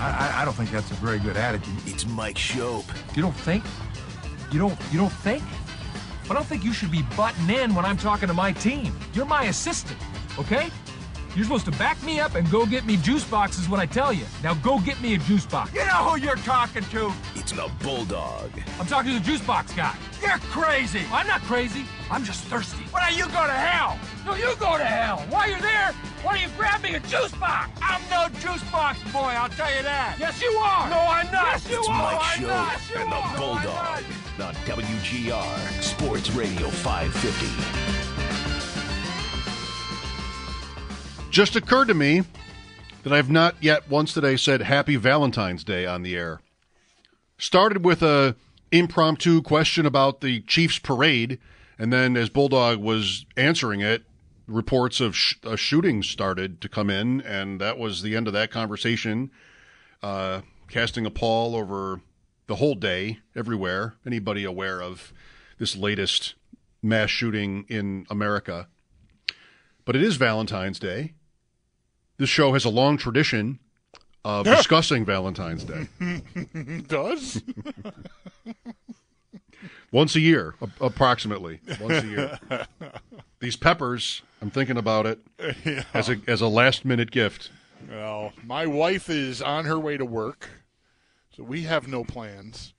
I, 0.00 0.42
I 0.42 0.44
don't 0.44 0.54
think 0.54 0.70
that's 0.70 0.90
a 0.90 0.94
very 0.94 1.18
good 1.18 1.36
attitude. 1.36 1.74
It's 1.86 2.06
Mike 2.06 2.36
Schopp. 2.36 2.84
You 3.16 3.22
don't 3.22 3.34
think? 3.34 3.64
You 4.52 4.58
don't 4.58 4.78
you 4.92 4.98
don't 4.98 5.12
think? 5.12 5.42
I 6.30 6.34
don't 6.34 6.46
think 6.46 6.62
you 6.62 6.72
should 6.72 6.90
be 6.90 7.02
butting 7.16 7.50
in 7.50 7.74
when 7.74 7.84
I'm 7.84 7.96
talking 7.96 8.28
to 8.28 8.34
my 8.34 8.52
team. 8.52 8.96
You're 9.14 9.24
my 9.26 9.44
assistant, 9.44 9.98
okay? 10.38 10.70
You're 11.34 11.44
supposed 11.44 11.66
to 11.66 11.70
back 11.72 12.02
me 12.02 12.20
up 12.20 12.34
and 12.34 12.50
go 12.50 12.66
get 12.66 12.84
me 12.84 12.96
juice 12.96 13.24
boxes 13.24 13.68
when 13.68 13.80
I 13.80 13.86
tell 13.86 14.12
you. 14.12 14.24
Now 14.42 14.54
go 14.54 14.78
get 14.80 15.00
me 15.00 15.14
a 15.14 15.18
juice 15.18 15.46
box. 15.46 15.72
You 15.72 15.84
know 15.86 16.10
who 16.10 16.20
you're 16.20 16.36
talking 16.36 16.82
to? 16.84 17.12
It's 17.34 17.52
the 17.52 17.70
Bulldog. 17.82 18.50
I'm 18.78 18.86
talking 18.86 19.12
to 19.12 19.18
the 19.18 19.24
juice 19.24 19.40
box 19.40 19.72
guy. 19.72 19.94
You're 20.20 20.38
crazy. 20.50 21.02
I'm 21.12 21.26
not 21.26 21.40
crazy. 21.42 21.84
I'm 22.10 22.24
just 22.24 22.44
thirsty. 22.44 22.82
Why 22.90 23.08
don't 23.08 23.18
you 23.18 23.24
go 23.26 23.46
to 23.46 23.52
hell? 23.52 23.98
No, 24.24 24.34
you 24.34 24.54
go 24.58 24.78
to 24.78 24.84
hell. 24.84 25.18
While 25.28 25.48
you're 25.48 25.60
there, 25.60 25.94
why 26.22 26.34
don't 26.34 26.42
you 26.42 26.48
grab 26.56 26.82
me 26.82 26.94
a 26.94 27.00
juice 27.00 27.32
box? 27.32 27.70
I'm 27.82 28.02
no 28.10 28.28
juice 28.40 28.62
box 28.70 28.98
boy, 29.12 29.20
I'll 29.20 29.48
tell 29.50 29.74
you 29.74 29.82
that. 29.82 30.16
Yes, 30.18 30.40
you 30.42 30.50
are. 30.50 30.90
No, 30.90 30.98
I'm 30.98 31.26
not. 31.32 31.46
Yes, 31.46 31.68
you 31.70 31.78
It's 31.78 31.88
are. 31.88 31.96
Mike 31.96 32.20
I'm 32.20 32.38
Schopp 32.42 32.48
not. 32.48 32.90
You 32.90 32.96
and 32.96 33.10
the 33.10 33.16
are. 33.16 33.36
Bulldog 33.36 34.04
on 34.40 34.54
WGR 34.64 35.82
Sports 35.82 36.30
Radio 36.30 36.68
550. 36.68 37.88
Just 41.30 41.56
occurred 41.56 41.88
to 41.88 41.94
me 41.94 42.22
that 43.02 43.12
I've 43.12 43.30
not 43.30 43.54
yet 43.60 43.88
once 43.90 44.14
today 44.14 44.36
said 44.36 44.62
Happy 44.62 44.96
Valentine's 44.96 45.64
Day 45.64 45.86
on 45.86 46.02
the 46.02 46.16
air. 46.16 46.40
Started 47.36 47.84
with 47.84 48.02
a 48.02 48.34
impromptu 48.72 49.42
question 49.42 49.86
about 49.86 50.20
the 50.20 50.40
Chiefs 50.42 50.78
parade, 50.78 51.38
and 51.78 51.92
then 51.92 52.16
as 52.16 52.28
Bulldog 52.28 52.78
was 52.78 53.24
answering 53.36 53.80
it, 53.80 54.02
reports 54.48 55.00
of 55.00 55.14
sh- 55.16 55.34
a 55.44 55.56
shooting 55.56 56.02
started 56.02 56.60
to 56.62 56.68
come 56.68 56.90
in, 56.90 57.20
and 57.20 57.60
that 57.60 57.78
was 57.78 58.02
the 58.02 58.16
end 58.16 58.26
of 58.26 58.32
that 58.32 58.50
conversation. 58.50 59.30
Uh, 60.02 60.40
casting 60.68 61.06
a 61.06 61.10
pall 61.10 61.54
over 61.54 62.00
the 62.46 62.56
whole 62.56 62.74
day, 62.74 63.18
everywhere. 63.36 63.96
Anybody 64.06 64.44
aware 64.44 64.82
of 64.82 65.12
this 65.58 65.76
latest 65.76 66.34
mass 66.82 67.10
shooting 67.10 67.64
in 67.68 68.06
America? 68.10 68.68
But 69.84 69.96
it 69.96 70.02
is 70.02 70.16
Valentine's 70.16 70.78
Day. 70.78 71.14
This 72.16 72.28
show 72.28 72.52
has 72.52 72.64
a 72.64 72.68
long 72.70 72.96
tradition 72.96 73.58
of 74.24 74.44
discussing 74.56 75.04
Valentine's 75.04 75.64
Day. 75.64 75.88
does? 76.88 77.42
Once 79.90 80.14
a 80.16 80.20
year, 80.20 80.54
a- 80.60 80.84
approximately. 80.86 81.60
Once 81.80 82.04
a 82.04 82.06
year. 82.06 82.38
These 83.40 83.56
peppers, 83.56 84.22
I'm 84.40 84.50
thinking 84.50 84.76
about 84.76 85.06
it 85.06 85.18
as 85.94 86.08
a 86.08 86.20
as 86.26 86.40
a 86.40 86.48
last 86.48 86.84
minute 86.84 87.10
gift. 87.10 87.50
Well, 87.88 88.32
my 88.44 88.66
wife 88.66 89.08
is 89.08 89.40
on 89.42 89.64
her 89.64 89.78
way 89.78 89.96
to 89.96 90.04
work, 90.04 90.48
so 91.34 91.42
we 91.42 91.62
have 91.62 91.88
no 91.88 92.04
plans. 92.04 92.74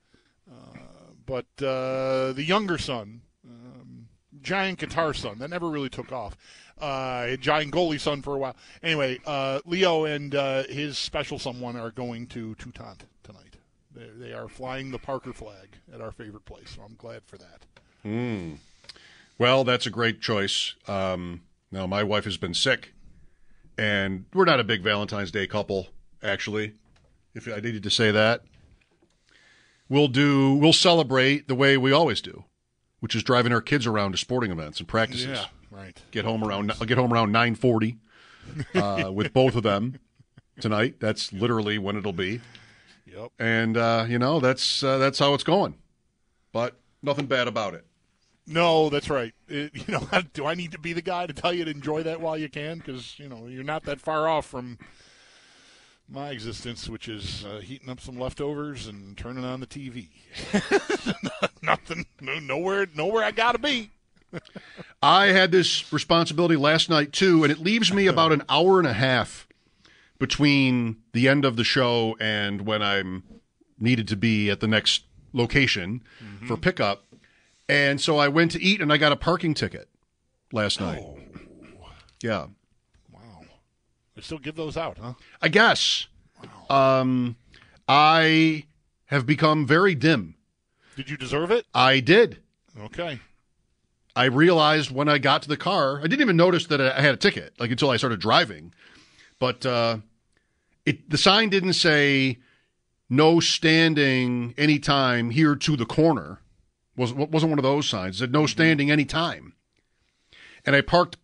Uh, 0.50 0.78
but 1.26 1.46
uh, 1.62 2.32
the 2.32 2.44
younger 2.44 2.78
son, 2.78 3.22
um, 3.46 4.08
giant 4.42 4.78
guitar 4.78 5.14
son, 5.14 5.38
that 5.38 5.50
never 5.50 5.68
really 5.68 5.88
took 5.88 6.12
off. 6.12 6.36
Uh, 6.78 7.36
giant 7.36 7.72
goalie 7.72 8.00
son 8.00 8.22
for 8.22 8.36
a 8.36 8.38
while. 8.38 8.56
Anyway, 8.82 9.18
uh, 9.26 9.60
Leo 9.66 10.04
and 10.06 10.34
uh, 10.34 10.62
his 10.64 10.96
special 10.96 11.38
someone 11.38 11.76
are 11.76 11.90
going 11.90 12.26
to 12.28 12.54
Toutant 12.54 13.04
tonight. 13.22 13.56
They, 13.94 14.08
they 14.16 14.32
are 14.32 14.48
flying 14.48 14.90
the 14.90 14.98
Parker 14.98 15.32
flag 15.34 15.68
at 15.92 16.00
our 16.00 16.10
favorite 16.10 16.46
place, 16.46 16.70
so 16.76 16.82
I'm 16.82 16.94
glad 16.94 17.22
for 17.26 17.36
that. 17.38 18.58
Well, 19.38 19.64
that's 19.64 19.86
a 19.86 19.90
great 19.90 20.20
choice. 20.20 20.74
Um, 20.88 21.42
now, 21.72 21.86
my 21.86 22.02
wife 22.02 22.24
has 22.24 22.36
been 22.36 22.54
sick, 22.54 22.92
and 23.78 24.24
we're 24.34 24.44
not 24.44 24.60
a 24.60 24.64
big 24.64 24.82
Valentine's 24.82 25.30
Day 25.30 25.46
couple, 25.46 25.88
actually. 26.22 26.74
If 27.34 27.46
I 27.48 27.60
needed 27.60 27.82
to 27.84 27.90
say 27.90 28.10
that, 28.10 28.42
we'll 29.88 30.08
do 30.08 30.54
we'll 30.54 30.72
celebrate 30.72 31.46
the 31.48 31.54
way 31.54 31.76
we 31.76 31.92
always 31.92 32.20
do, 32.20 32.44
which 33.00 33.14
is 33.14 33.22
driving 33.22 33.52
our 33.52 33.60
kids 33.60 33.86
around 33.86 34.12
to 34.12 34.18
sporting 34.18 34.50
events 34.50 34.80
and 34.80 34.88
practices. 34.88 35.26
Yeah, 35.26 35.46
right. 35.70 35.96
Get 36.10 36.24
home 36.24 36.42
around 36.42 36.72
I'll 36.72 36.86
get 36.86 36.98
home 36.98 37.12
around 37.12 37.30
nine 37.30 37.54
forty 37.54 37.98
uh, 38.74 39.10
with 39.12 39.32
both 39.32 39.54
of 39.54 39.62
them 39.62 39.98
tonight. 40.60 40.96
That's 40.98 41.32
literally 41.32 41.78
when 41.78 41.96
it'll 41.96 42.12
be, 42.12 42.40
Yep. 43.06 43.30
and 43.38 43.76
uh, 43.76 44.06
you 44.08 44.18
know 44.18 44.40
that's 44.40 44.82
uh, 44.82 44.98
that's 44.98 45.20
how 45.20 45.34
it's 45.34 45.44
going. 45.44 45.76
But 46.52 46.76
nothing 47.00 47.26
bad 47.26 47.46
about 47.46 47.74
it. 47.74 47.86
No, 48.50 48.90
that's 48.90 49.08
right. 49.08 49.32
It, 49.48 49.70
you 49.88 49.94
know, 49.94 50.06
do 50.34 50.44
I 50.44 50.54
need 50.54 50.72
to 50.72 50.78
be 50.78 50.92
the 50.92 51.02
guy 51.02 51.26
to 51.26 51.32
tell 51.32 51.54
you 51.54 51.64
to 51.64 51.70
enjoy 51.70 52.02
that 52.02 52.20
while 52.20 52.36
you 52.36 52.48
can? 52.48 52.78
Because 52.78 53.18
you 53.18 53.28
know 53.28 53.46
you're 53.46 53.64
not 53.64 53.84
that 53.84 54.00
far 54.00 54.28
off 54.28 54.44
from 54.44 54.78
my 56.08 56.30
existence, 56.30 56.88
which 56.88 57.08
is 57.08 57.44
uh, 57.44 57.60
heating 57.60 57.88
up 57.88 58.00
some 58.00 58.18
leftovers 58.18 58.88
and 58.88 59.16
turning 59.16 59.44
on 59.44 59.60
the 59.60 59.66
TV. 59.66 60.08
Nothing, 61.62 62.04
no, 62.20 62.40
nowhere, 62.40 62.88
nowhere 62.94 63.22
I 63.22 63.30
gotta 63.30 63.58
be. 63.58 63.90
I 65.02 65.26
had 65.26 65.52
this 65.52 65.92
responsibility 65.92 66.56
last 66.56 66.90
night 66.90 67.12
too, 67.12 67.44
and 67.44 67.52
it 67.52 67.58
leaves 67.60 67.92
me 67.92 68.06
about 68.06 68.32
an 68.32 68.42
hour 68.48 68.78
and 68.78 68.86
a 68.86 68.92
half 68.92 69.46
between 70.18 70.96
the 71.12 71.28
end 71.28 71.44
of 71.44 71.56
the 71.56 71.64
show 71.64 72.16
and 72.20 72.66
when 72.66 72.82
I'm 72.82 73.22
needed 73.78 74.08
to 74.08 74.16
be 74.16 74.50
at 74.50 74.60
the 74.60 74.68
next 74.68 75.04
location 75.32 76.02
for 76.46 76.56
pickup. 76.56 77.04
And 77.70 78.00
so 78.00 78.18
I 78.18 78.26
went 78.26 78.50
to 78.50 78.60
eat 78.60 78.80
and 78.80 78.92
I 78.92 78.96
got 78.96 79.12
a 79.12 79.16
parking 79.16 79.54
ticket 79.54 79.88
last 80.52 80.80
night. 80.80 81.04
Yeah. 82.20 82.46
Wow, 83.12 83.44
they 84.16 84.22
still 84.22 84.38
give 84.38 84.56
those 84.56 84.76
out, 84.76 84.98
huh? 84.98 85.14
I 85.40 85.48
guess. 85.48 86.08
Um, 86.68 87.36
I 87.86 88.64
have 89.06 89.24
become 89.24 89.68
very 89.68 89.94
dim. 89.94 90.34
Did 90.96 91.08
you 91.10 91.16
deserve 91.16 91.52
it? 91.52 91.64
I 91.72 92.00
did. 92.00 92.38
Okay. 92.78 93.20
I 94.16 94.24
realized 94.24 94.90
when 94.90 95.08
I 95.08 95.18
got 95.18 95.42
to 95.42 95.48
the 95.48 95.56
car, 95.56 96.00
I 96.00 96.02
didn't 96.02 96.22
even 96.22 96.36
notice 96.36 96.66
that 96.66 96.80
I 96.80 97.00
had 97.00 97.14
a 97.14 97.18
ticket, 97.18 97.54
like 97.60 97.70
until 97.70 97.90
I 97.90 97.96
started 97.96 98.18
driving. 98.18 98.74
But 99.38 99.64
uh, 99.64 99.98
it 100.84 101.08
the 101.08 101.18
sign 101.18 101.50
didn't 101.50 101.74
say 101.74 102.38
no 103.08 103.38
standing 103.38 104.54
anytime 104.58 105.30
here 105.30 105.54
to 105.54 105.76
the 105.76 105.86
corner. 105.86 106.40
Was 107.00 107.14
wasn't 107.14 107.50
one 107.50 107.58
of 107.58 107.62
those 107.62 107.88
signs. 107.88 108.16
It 108.16 108.18
said 108.18 108.32
no 108.32 108.40
mm-hmm. 108.40 108.48
standing 108.48 108.90
anytime. 108.90 109.54
And 110.66 110.76
I 110.76 110.82
parked 110.82 111.16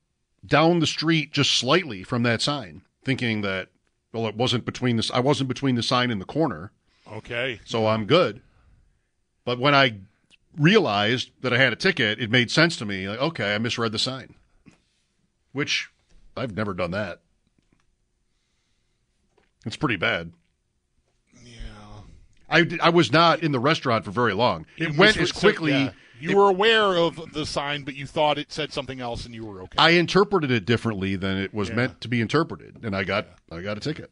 down 0.44 0.78
the 0.78 0.86
street 0.86 1.32
just 1.32 1.50
slightly 1.50 2.02
from 2.02 2.22
that 2.22 2.40
sign, 2.40 2.80
thinking 3.04 3.42
that 3.42 3.68
well, 4.10 4.26
it 4.26 4.36
wasn't 4.36 4.64
between 4.64 4.96
this. 4.96 5.10
I 5.10 5.20
wasn't 5.20 5.48
between 5.48 5.74
the 5.74 5.82
sign 5.82 6.10
and 6.10 6.18
the 6.18 6.24
corner, 6.24 6.72
Okay. 7.12 7.60
so 7.66 7.86
I'm 7.86 8.06
good. 8.06 8.40
But 9.44 9.58
when 9.58 9.74
I 9.74 9.98
realized 10.56 11.30
that 11.42 11.52
I 11.52 11.58
had 11.58 11.74
a 11.74 11.76
ticket, 11.76 12.18
it 12.20 12.30
made 12.30 12.50
sense 12.50 12.76
to 12.78 12.86
me. 12.86 13.06
Like, 13.06 13.20
okay, 13.20 13.54
I 13.54 13.58
misread 13.58 13.92
the 13.92 13.98
sign, 13.98 14.34
which 15.52 15.90
I've 16.34 16.56
never 16.56 16.72
done 16.72 16.92
that. 16.92 17.20
It's 19.66 19.76
pretty 19.76 19.96
bad. 19.96 20.32
Yeah. 22.50 22.56
I, 22.56 22.78
I 22.82 22.88
was 22.90 23.12
not 23.12 23.42
in 23.42 23.52
the 23.52 23.60
restaurant 23.60 24.04
for 24.04 24.10
very 24.10 24.34
long. 24.34 24.66
It 24.76 24.96
went 24.96 25.16
misre- 25.16 25.22
as 25.22 25.30
so, 25.30 25.40
quickly. 25.40 25.72
yeah. 25.72 25.90
You 26.18 26.34
were 26.36 26.48
aware 26.48 26.96
of 26.96 27.34
the 27.34 27.44
sign, 27.44 27.82
but 27.82 27.94
you 27.94 28.06
thought 28.06 28.38
it 28.38 28.50
said 28.50 28.72
something 28.72 29.00
else, 29.02 29.26
and 29.26 29.34
you 29.34 29.44
were 29.44 29.60
okay. 29.62 29.76
I 29.76 29.90
interpreted 29.90 30.50
it 30.50 30.64
differently 30.64 31.14
than 31.14 31.36
it 31.36 31.52
was 31.52 31.68
Yeah. 31.68 31.74
meant 31.74 32.00
to 32.00 32.08
be 32.08 32.22
interpreted, 32.22 32.78
and 32.82 32.96
I 32.96 33.04
got 33.04 33.26
I 33.52 33.60
got 33.60 33.76
a 33.76 33.80
ticket. 33.80 34.10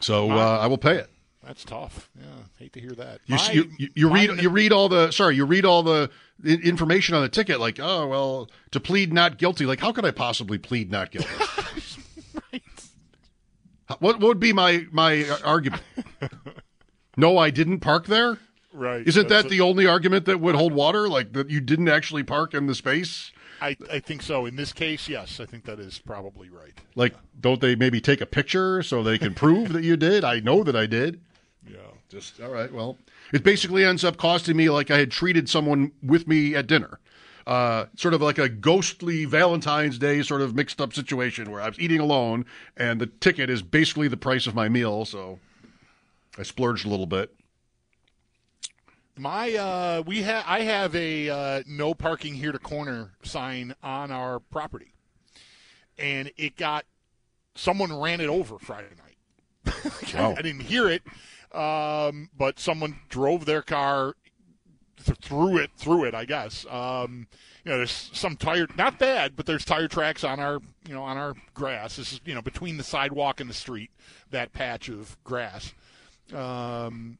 So 0.00 0.32
uh, 0.32 0.58
I 0.60 0.66
will 0.66 0.78
pay 0.78 0.96
it. 0.96 1.08
That's 1.44 1.64
tough. 1.64 2.08
Yeah, 2.18 2.26
hate 2.58 2.72
to 2.72 2.80
hear 2.80 2.90
that. 2.92 3.20
You, 3.26 3.36
My- 3.36 3.50
you, 3.52 3.70
you, 3.78 3.88
you 3.94 4.08
read 4.12 4.42
you 4.42 4.48
read 4.50 4.72
all 4.72 4.88
the 4.88 5.12
sorry 5.12 5.36
you 5.36 5.44
read 5.44 5.64
all 5.64 5.84
the 5.84 6.10
information 6.44 7.14
on 7.14 7.22
the 7.22 7.28
ticket 7.28 7.60
like 7.60 7.78
oh 7.80 8.08
well 8.08 8.50
to 8.72 8.80
plead 8.80 9.12
not 9.12 9.38
guilty 9.38 9.66
like 9.66 9.78
how 9.78 9.92
could 9.92 10.04
I 10.04 10.10
possibly 10.10 10.58
plead 10.58 10.90
not 10.90 11.12
guilty? 11.12 11.28
right. 12.52 12.62
What 14.00 14.00
what 14.00 14.20
would 14.20 14.40
be 14.40 14.52
my 14.52 14.86
my 14.90 15.26
argument? 15.44 15.82
no, 17.16 17.38
I 17.38 17.50
didn't 17.50 17.80
park 17.80 18.06
there. 18.06 18.38
Right. 18.72 19.06
Isn't 19.06 19.28
that 19.28 19.48
the 19.48 19.60
only 19.60 19.86
argument 19.86 20.24
that 20.26 20.40
would 20.40 20.54
hold 20.54 20.72
water? 20.72 21.08
Like 21.08 21.32
that 21.34 21.50
you 21.50 21.60
didn't 21.60 21.88
actually 21.88 22.22
park 22.22 22.54
in 22.54 22.66
the 22.66 22.74
space? 22.74 23.32
I, 23.60 23.76
I 23.90 24.00
think 24.00 24.22
so. 24.22 24.46
In 24.46 24.56
this 24.56 24.72
case, 24.72 25.08
yes, 25.08 25.38
I 25.38 25.46
think 25.46 25.64
that 25.66 25.78
is 25.78 26.00
probably 26.00 26.48
right. 26.48 26.74
Like, 26.96 27.14
don't 27.40 27.60
they 27.60 27.76
maybe 27.76 28.00
take 28.00 28.20
a 28.20 28.26
picture 28.26 28.82
so 28.82 29.02
they 29.02 29.18
can 29.18 29.34
prove 29.34 29.72
that 29.72 29.84
you 29.84 29.96
did? 29.96 30.24
I 30.24 30.40
know 30.40 30.64
that 30.64 30.74
I 30.74 30.86
did. 30.86 31.20
Yeah. 31.64 31.76
Just 32.08 32.40
all 32.40 32.50
right. 32.50 32.72
Well, 32.72 32.98
it 33.32 33.44
basically 33.44 33.84
ends 33.84 34.04
up 34.04 34.16
costing 34.16 34.56
me 34.56 34.68
like 34.68 34.90
I 34.90 34.98
had 34.98 35.10
treated 35.10 35.48
someone 35.48 35.92
with 36.02 36.26
me 36.26 36.54
at 36.54 36.66
dinner. 36.66 36.98
Uh, 37.46 37.86
sort 37.96 38.14
of 38.14 38.22
like 38.22 38.38
a 38.38 38.48
ghostly 38.48 39.24
Valentine's 39.24 39.98
Day 39.98 40.22
sort 40.22 40.42
of 40.42 40.54
mixed 40.54 40.80
up 40.80 40.92
situation 40.92 41.50
where 41.50 41.60
I 41.60 41.68
was 41.68 41.78
eating 41.78 42.00
alone 42.00 42.44
and 42.76 43.00
the 43.00 43.06
ticket 43.06 43.50
is 43.50 43.62
basically 43.62 44.08
the 44.08 44.16
price 44.16 44.46
of 44.46 44.54
my 44.54 44.68
meal. 44.68 45.04
So 45.04 45.40
I 46.38 46.42
splurged 46.42 46.86
a 46.86 46.88
little 46.88 47.06
bit. 47.06 47.34
My 49.16 49.54
uh, 49.54 50.02
we 50.06 50.22
have 50.22 50.44
I 50.46 50.60
have 50.62 50.96
a 50.96 51.28
uh, 51.28 51.62
no 51.66 51.92
parking 51.92 52.34
here 52.34 52.52
to 52.52 52.58
corner 52.58 53.12
sign 53.22 53.74
on 53.82 54.10
our 54.10 54.40
property, 54.40 54.94
and 55.98 56.32
it 56.38 56.56
got 56.56 56.86
someone 57.54 57.92
ran 57.92 58.20
it 58.20 58.28
over 58.28 58.58
Friday 58.58 58.88
night. 58.96 59.74
Wow. 60.14 60.34
I 60.36 60.42
didn't 60.42 60.62
hear 60.62 60.90
it, 60.90 61.02
um, 61.56 62.28
but 62.36 62.58
someone 62.58 62.98
drove 63.08 63.46
their 63.46 63.62
car 63.62 64.14
th- 65.02 65.18
through 65.18 65.58
it 65.58 65.70
through 65.76 66.04
it. 66.04 66.14
I 66.14 66.24
guess 66.24 66.66
um, 66.70 67.26
you 67.64 67.70
know 67.70 67.78
there's 67.78 68.10
some 68.12 68.36
tire 68.36 68.66
not 68.76 68.98
bad, 68.98 69.36
but 69.36 69.46
there's 69.46 69.64
tire 69.64 69.88
tracks 69.88 70.24
on 70.24 70.40
our 70.40 70.60
you 70.86 70.94
know 70.94 71.02
on 71.02 71.16
our 71.16 71.34
grass. 71.54 71.96
This 71.96 72.12
is 72.12 72.20
you 72.24 72.34
know 72.34 72.42
between 72.42 72.76
the 72.76 72.82
sidewalk 72.84 73.40
and 73.40 73.48
the 73.48 73.54
street 73.54 73.90
that 74.30 74.52
patch 74.52 74.88
of 74.88 75.16
grass. 75.24 75.72
Um, 76.34 77.18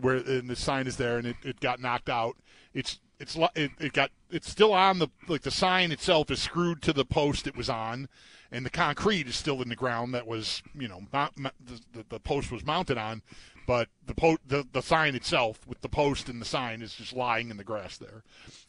where 0.00 0.16
and 0.16 0.48
the 0.50 0.56
sign 0.56 0.86
is 0.86 0.96
there 0.96 1.18
and 1.18 1.26
it, 1.26 1.36
it 1.44 1.60
got 1.60 1.80
knocked 1.80 2.08
out. 2.08 2.36
It's 2.72 2.98
it's 3.20 3.36
it, 3.54 3.70
it 3.78 3.92
got 3.92 4.10
it's 4.30 4.50
still 4.50 4.72
on 4.72 4.98
the 4.98 5.08
like 5.28 5.42
the 5.42 5.50
sign 5.50 5.92
itself 5.92 6.30
is 6.30 6.42
screwed 6.42 6.82
to 6.82 6.92
the 6.92 7.04
post 7.04 7.46
it 7.46 7.56
was 7.56 7.70
on, 7.70 8.08
and 8.50 8.66
the 8.66 8.70
concrete 8.70 9.28
is 9.28 9.36
still 9.36 9.62
in 9.62 9.68
the 9.68 9.76
ground 9.76 10.14
that 10.14 10.26
was 10.26 10.62
you 10.78 10.88
know 10.88 11.02
mount, 11.12 11.36
the, 11.36 12.04
the 12.08 12.20
post 12.20 12.50
was 12.50 12.64
mounted 12.64 12.98
on, 12.98 13.22
but 13.66 13.88
the 14.04 14.14
po- 14.14 14.38
the 14.46 14.66
the 14.72 14.82
sign 14.82 15.14
itself 15.14 15.66
with 15.66 15.80
the 15.80 15.88
post 15.88 16.28
and 16.28 16.40
the 16.40 16.46
sign 16.46 16.82
is 16.82 16.94
just 16.94 17.12
lying 17.12 17.50
in 17.50 17.56
the 17.56 17.64
grass 17.64 17.98
there. 17.98 18.24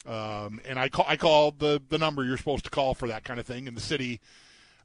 Um, 0.06 0.60
and 0.64 0.78
I 0.78 0.88
call 0.88 1.06
I 1.08 1.16
called 1.16 1.58
the 1.58 1.82
the 1.88 1.98
number 1.98 2.24
you're 2.24 2.38
supposed 2.38 2.64
to 2.64 2.70
call 2.70 2.94
for 2.94 3.08
that 3.08 3.24
kind 3.24 3.40
of 3.40 3.46
thing 3.46 3.66
in 3.66 3.74
the 3.74 3.80
city. 3.80 4.20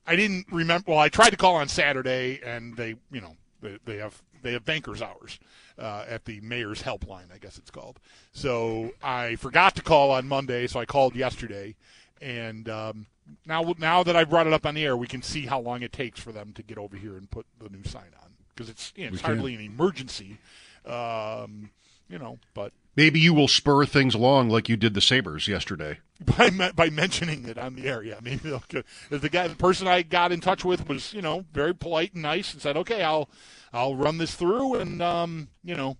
I 0.08 0.16
didn't 0.16 0.48
remember. 0.52 0.92
Well, 0.92 1.00
I 1.00 1.10
tried 1.10 1.30
to 1.30 1.38
call 1.38 1.56
on 1.56 1.68
Saturday, 1.68 2.40
and 2.44 2.76
they, 2.76 2.96
you 3.12 3.22
know, 3.22 3.36
they, 3.62 3.78
they 3.86 3.98
have 3.98 4.20
they 4.42 4.54
have 4.54 4.66
bankers 4.66 5.02
hours 5.02 5.40
uh, 5.78 6.06
at 6.08 6.26
the 6.26 6.40
mayor's 6.42 6.82
helpline, 6.82 7.34
I 7.34 7.38
guess 7.40 7.58
it's 7.58 7.72
called. 7.72 8.00
So 8.34 8.92
I 9.04 9.36
forgot 9.36 9.76
to 9.76 9.82
call 9.82 10.12
on 10.12 10.28
Monday, 10.28 10.68
so 10.68 10.80
I 10.80 10.86
called 10.86 11.16
yesterday, 11.16 11.76
and 12.22 12.70
um, 12.70 13.06
now 13.46 13.74
now 13.78 14.04
that 14.04 14.16
I 14.16 14.24
brought 14.24 14.48
it 14.48 14.54
up 14.54 14.66
on 14.66 14.76
the 14.76 14.86
air, 14.86 14.98
we 14.98 15.08
can 15.08 15.22
see 15.22 15.46
how 15.46 15.60
long 15.60 15.82
it 15.82 15.92
takes 15.92 16.20
for 16.20 16.32
them 16.32 16.54
to 16.54 16.64
get 16.64 16.78
over 16.78 16.96
here 16.98 17.18
and 17.18 17.30
put 17.30 17.46
the 17.60 17.70
new 17.70 17.84
sign 17.84 18.12
on 18.22 18.32
because 18.54 18.70
it's 18.70 18.94
you 18.96 19.06
know, 19.08 19.14
it's 19.14 19.22
hardly 19.22 19.56
an 19.56 19.62
emergency, 19.62 20.38
um, 20.86 21.70
you 22.10 22.20
know, 22.20 22.40
but. 22.54 22.72
Maybe 22.96 23.20
you 23.20 23.34
will 23.34 23.48
spur 23.48 23.86
things 23.86 24.14
along 24.14 24.50
like 24.50 24.68
you 24.68 24.76
did 24.76 24.94
the 24.94 25.02
Sabres 25.02 25.48
yesterday. 25.48 26.00
by 26.38 26.50
by 26.76 26.90
mentioning 26.90 27.48
it 27.48 27.58
on 27.58 27.76
the 27.76 27.88
air. 27.88 28.04
Yeah, 28.04 28.20
mean, 28.22 28.40
the 28.44 29.30
guy, 29.32 29.48
the 29.48 29.56
person 29.56 29.88
I 29.88 30.02
got 30.02 30.32
in 30.32 30.42
touch 30.42 30.66
with 30.66 30.88
was, 30.88 31.14
you 31.14 31.22
know, 31.22 31.46
very 31.54 31.74
polite 31.74 32.14
and 32.14 32.22
nice, 32.24 32.54
and 32.54 32.62
said, 32.62 32.78
"Okay, 32.78 33.02
I'll 33.02 33.30
I'll 33.72 33.96
run 33.96 34.18
this 34.18 34.36
through, 34.36 34.76
and 34.76 35.02
um, 35.02 35.48
you 35.64 35.76
know, 35.76 35.98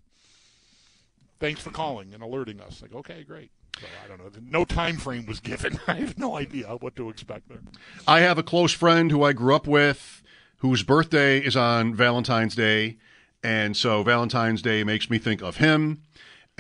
thanks 1.40 1.62
for 1.62 1.72
calling 1.72 2.14
and 2.14 2.22
alerting 2.22 2.60
us." 2.60 2.82
Like, 2.82 2.94
okay, 2.94 3.24
great. 3.24 3.52
So 3.80 3.88
I 4.04 4.08
don't 4.08 4.20
know. 4.20 4.30
No 4.60 4.66
time 4.66 4.98
frame 4.98 5.26
was 5.26 5.40
given. 5.40 5.80
I 5.88 5.94
have 5.94 6.18
no 6.18 6.38
idea 6.38 6.68
what 6.76 6.96
to 6.98 7.10
expect 7.10 7.48
there. 7.48 7.62
I 8.06 8.20
have 8.20 8.38
a 8.38 8.44
close 8.44 8.74
friend 8.74 9.10
who 9.10 9.24
I 9.24 9.34
grew 9.34 9.56
up 9.56 9.66
with 9.66 10.22
whose 10.62 10.84
birthday 10.84 11.40
is 11.40 11.56
on 11.56 11.96
Valentine's 11.96 12.54
Day. 12.54 12.98
And 13.44 13.76
so 13.76 14.04
Valentine's 14.04 14.62
Day 14.62 14.84
makes 14.84 15.10
me 15.10 15.18
think 15.18 15.42
of 15.42 15.58
him. 15.58 16.04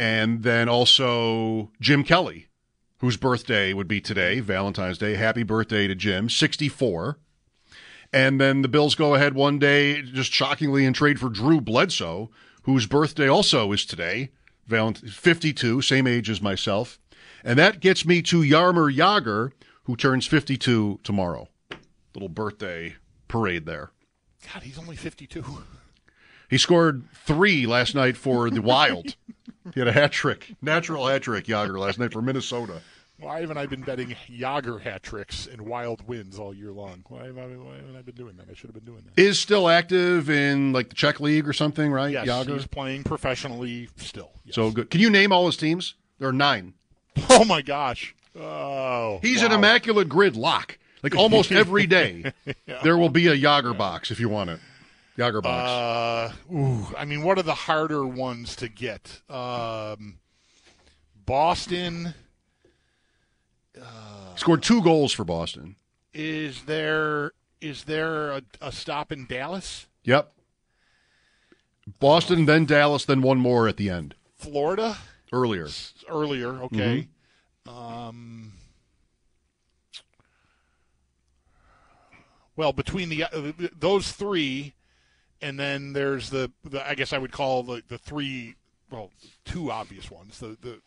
And 0.01 0.41
then 0.41 0.67
also 0.67 1.69
Jim 1.79 2.03
Kelly, 2.03 2.47
whose 3.01 3.17
birthday 3.17 3.71
would 3.71 3.87
be 3.87 4.01
today, 4.01 4.39
Valentine's 4.39 4.97
Day. 4.97 5.13
Happy 5.13 5.43
birthday 5.43 5.85
to 5.85 5.93
Jim, 5.93 6.27
64. 6.27 7.19
And 8.11 8.41
then 8.41 8.63
the 8.63 8.67
Bills 8.67 8.95
go 8.95 9.13
ahead 9.13 9.35
one 9.35 9.59
day, 9.59 10.01
just 10.01 10.33
shockingly, 10.33 10.87
and 10.87 10.95
trade 10.95 11.19
for 11.19 11.29
Drew 11.29 11.61
Bledsoe, 11.61 12.31
whose 12.63 12.87
birthday 12.87 13.27
also 13.27 13.71
is 13.73 13.85
today, 13.85 14.31
Valent- 14.65 15.07
52, 15.07 15.83
same 15.83 16.07
age 16.07 16.31
as 16.31 16.41
myself. 16.41 16.97
And 17.43 17.59
that 17.59 17.79
gets 17.79 18.03
me 18.03 18.23
to 18.23 18.41
Jaromir 18.41 18.91
Jagr, 18.95 19.51
who 19.83 19.95
turns 19.95 20.25
52 20.25 20.99
tomorrow. 21.03 21.47
Little 22.15 22.27
birthday 22.27 22.95
parade 23.27 23.67
there. 23.67 23.91
God, 24.51 24.63
he's 24.63 24.79
only 24.79 24.95
fifty-two. 24.95 25.45
He 26.49 26.57
scored 26.57 27.07
three 27.13 27.67
last 27.67 27.93
night 27.93 28.17
for 28.17 28.49
the 28.49 28.63
Wild. 28.63 29.15
he 29.73 29.79
had 29.79 29.87
a 29.87 29.91
hat 29.91 30.11
trick, 30.11 30.55
natural 30.61 31.07
hat 31.07 31.23
trick, 31.23 31.45
Jagr, 31.45 31.77
last 31.77 31.99
night 31.99 32.13
for 32.13 32.21
Minnesota. 32.21 32.81
Why 33.21 33.41
haven't 33.41 33.57
I 33.59 33.67
been 33.67 33.81
betting 33.81 34.15
Jagr 34.27 34.81
hat 34.81 35.03
tricks 35.03 35.45
and 35.45 35.61
wild 35.61 36.07
wins 36.07 36.39
all 36.39 36.55
year 36.55 36.71
long? 36.71 37.03
Why, 37.07 37.25
have 37.27 37.37
I, 37.37 37.45
why 37.45 37.75
haven't 37.75 37.95
I 37.95 38.01
been 38.01 38.15
doing 38.15 38.35
that? 38.37 38.47
I 38.49 38.55
should 38.55 38.69
have 38.69 38.73
been 38.73 38.83
doing 38.83 39.03
that. 39.05 39.21
Is 39.21 39.39
still 39.39 39.69
active 39.69 40.27
in 40.29 40.73
like 40.73 40.89
the 40.89 40.95
Czech 40.95 41.19
league 41.19 41.47
or 41.47 41.53
something, 41.53 41.91
right? 41.91 42.11
Yes, 42.11 42.27
Jagr. 42.27 42.53
he's 42.53 42.65
playing 42.65 43.03
professionally 43.03 43.89
still. 43.97 44.31
Yes. 44.43 44.55
So 44.55 44.71
good. 44.71 44.89
Can 44.89 45.01
you 45.01 45.11
name 45.11 45.31
all 45.31 45.45
his 45.45 45.55
teams? 45.55 45.93
There 46.17 46.29
are 46.29 46.33
nine. 46.33 46.73
Oh 47.29 47.45
my 47.45 47.61
gosh. 47.61 48.15
Oh. 48.39 49.19
He's 49.21 49.41
wow. 49.41 49.47
an 49.47 49.51
immaculate 49.51 50.09
grid 50.09 50.35
lock. 50.35 50.79
Like 51.03 51.15
almost 51.15 51.51
every 51.51 51.87
day, 51.87 52.31
there 52.83 52.97
will 52.97 53.09
be 53.09 53.27
a 53.27 53.35
Jagr 53.35 53.77
box 53.77 54.11
if 54.11 54.19
you 54.19 54.29
want 54.29 54.51
it. 54.51 54.59
Jagr 55.17 55.41
box. 55.41 56.33
Uh, 56.51 56.53
ooh, 56.55 56.87
I 56.97 57.05
mean, 57.05 57.23
what 57.23 57.37
are 57.37 57.43
the 57.43 57.53
harder 57.53 58.05
ones 58.05 58.55
to 58.57 58.69
get? 58.69 59.21
Um, 59.29 60.19
Boston. 61.25 62.13
Scored 64.35 64.63
two 64.63 64.81
goals 64.81 65.11
for 65.11 65.23
Boston. 65.23 65.75
Is 66.13 66.63
there 66.63 67.31
is 67.61 67.83
there 67.83 68.31
a, 68.31 68.41
a 68.59 68.71
stop 68.71 69.11
in 69.11 69.25
Dallas, 69.27 69.87
Yep. 70.03 70.33
Boston, 71.99 72.45
then 72.45 72.65
Dallas, 72.65 73.05
then 73.05 73.21
one 73.21 73.37
more 73.37 73.67
at 73.67 73.77
the 73.77 73.89
end. 73.89 74.15
Florida? 74.35 74.97
Earlier. 75.31 75.67
Earlier, 76.09 76.49
okay. 76.63 77.07
Mm-hmm. 77.67 77.69
Um, 77.77 78.53
well, 82.55 82.73
between 82.73 83.09
the 83.09 83.23
uh, 83.25 83.51
those 83.77 84.11
three, 84.11 84.73
and 85.41 85.59
then 85.59 85.93
there's 85.93 86.29
the, 86.29 86.51
the 86.63 86.87
I 86.87 86.95
guess 86.95 87.13
I 87.13 87.17
would 87.17 87.31
call 87.31 87.63
the 87.63 87.83
the 87.87 87.97
three, 87.97 88.55
well, 88.89 89.11
two 89.45 89.71
obvious 89.71 90.11
ones. 90.11 90.39
The 90.39 90.57
the 90.61 90.79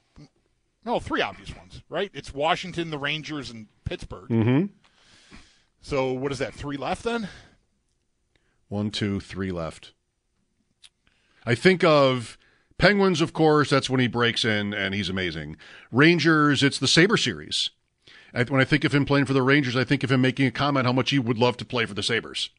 no, 0.84 1.00
three 1.00 1.22
obvious 1.22 1.54
ones, 1.56 1.82
right? 1.88 2.10
It's 2.12 2.34
Washington, 2.34 2.90
the 2.90 2.98
Rangers, 2.98 3.50
and 3.50 3.68
Pittsburgh. 3.84 4.28
Mm-hmm. 4.28 4.66
So 5.80 6.12
what 6.12 6.30
is 6.30 6.38
that? 6.38 6.54
Three 6.54 6.76
left 6.76 7.04
then? 7.04 7.28
One, 8.68 8.90
two, 8.90 9.20
three 9.20 9.50
left. 9.50 9.92
I 11.46 11.54
think 11.54 11.84
of 11.84 12.38
Penguins, 12.78 13.20
of 13.20 13.32
course. 13.32 13.70
That's 13.70 13.88
when 13.88 14.00
he 14.00 14.08
breaks 14.08 14.44
in 14.44 14.74
and 14.74 14.94
he's 14.94 15.08
amazing. 15.08 15.56
Rangers, 15.92 16.62
it's 16.62 16.78
the 16.78 16.88
Sabre 16.88 17.16
series. 17.16 17.70
I, 18.34 18.44
when 18.44 18.60
I 18.60 18.64
think 18.64 18.84
of 18.84 18.94
him 18.94 19.04
playing 19.04 19.26
for 19.26 19.32
the 19.32 19.42
Rangers, 19.42 19.76
I 19.76 19.84
think 19.84 20.02
of 20.02 20.10
him 20.10 20.20
making 20.20 20.46
a 20.46 20.50
comment 20.50 20.86
how 20.86 20.92
much 20.92 21.10
he 21.10 21.18
would 21.18 21.38
love 21.38 21.56
to 21.58 21.64
play 21.64 21.86
for 21.86 21.94
the 21.94 22.02
Sabres, 22.02 22.50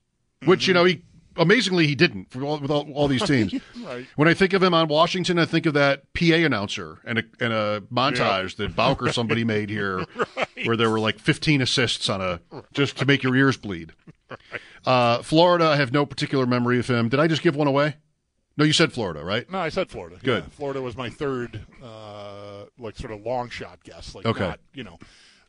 which 0.45 0.67
you 0.67 0.73
know 0.73 0.85
he 0.85 1.03
amazingly 1.37 1.87
he 1.87 1.95
didn't 1.95 2.29
for 2.31 2.43
all, 2.43 2.59
with 2.59 2.71
all, 2.71 2.91
all 2.93 3.07
these 3.07 3.23
teams. 3.23 3.53
Right. 3.85 4.07
When 4.15 4.27
I 4.27 4.33
think 4.33 4.53
of 4.53 4.63
him 4.63 4.73
on 4.73 4.87
Washington, 4.87 5.37
I 5.37 5.45
think 5.45 5.67
of 5.67 5.75
that 5.75 6.11
PA 6.13 6.33
announcer 6.35 6.99
and 7.05 7.19
a, 7.19 7.23
and 7.39 7.53
a 7.53 7.83
montage 7.93 8.55
that 8.55 8.75
Bowker 8.75 9.11
somebody 9.11 9.43
made 9.55 9.69
here, 9.69 10.05
where 10.63 10.75
there 10.75 10.89
were 10.89 10.99
like 10.99 11.19
15 11.19 11.61
assists 11.61 12.09
on 12.09 12.19
a 12.19 12.39
just 12.73 12.97
to 12.97 13.05
make 13.05 13.21
your 13.21 13.35
ears 13.35 13.57
bleed. 13.57 13.93
Uh, 14.85 15.21
Florida, 15.21 15.65
I 15.65 15.75
have 15.75 15.91
no 15.93 16.05
particular 16.05 16.47
memory 16.47 16.79
of 16.79 16.87
him. 16.87 17.09
Did 17.09 17.19
I 17.19 17.27
just 17.27 17.43
give 17.43 17.55
one 17.55 17.67
away? 17.67 17.97
No, 18.57 18.63
you 18.65 18.73
said 18.73 18.91
Florida, 18.93 19.23
right? 19.23 19.49
No, 19.51 19.59
I 19.59 19.69
said 19.69 19.89
Florida. 19.91 20.17
Good. 20.23 20.43
Yeah, 20.45 20.49
Florida 20.49 20.81
was 20.81 20.95
my 20.97 21.09
third, 21.09 21.61
uh, 21.83 22.65
like 22.79 22.95
sort 22.97 23.11
of 23.11 23.21
long 23.21 23.49
shot 23.49 23.83
guess. 23.83 24.15
Like 24.15 24.25
Okay. 24.25 24.47
not, 24.47 24.59
you 24.73 24.83
know, 24.83 24.97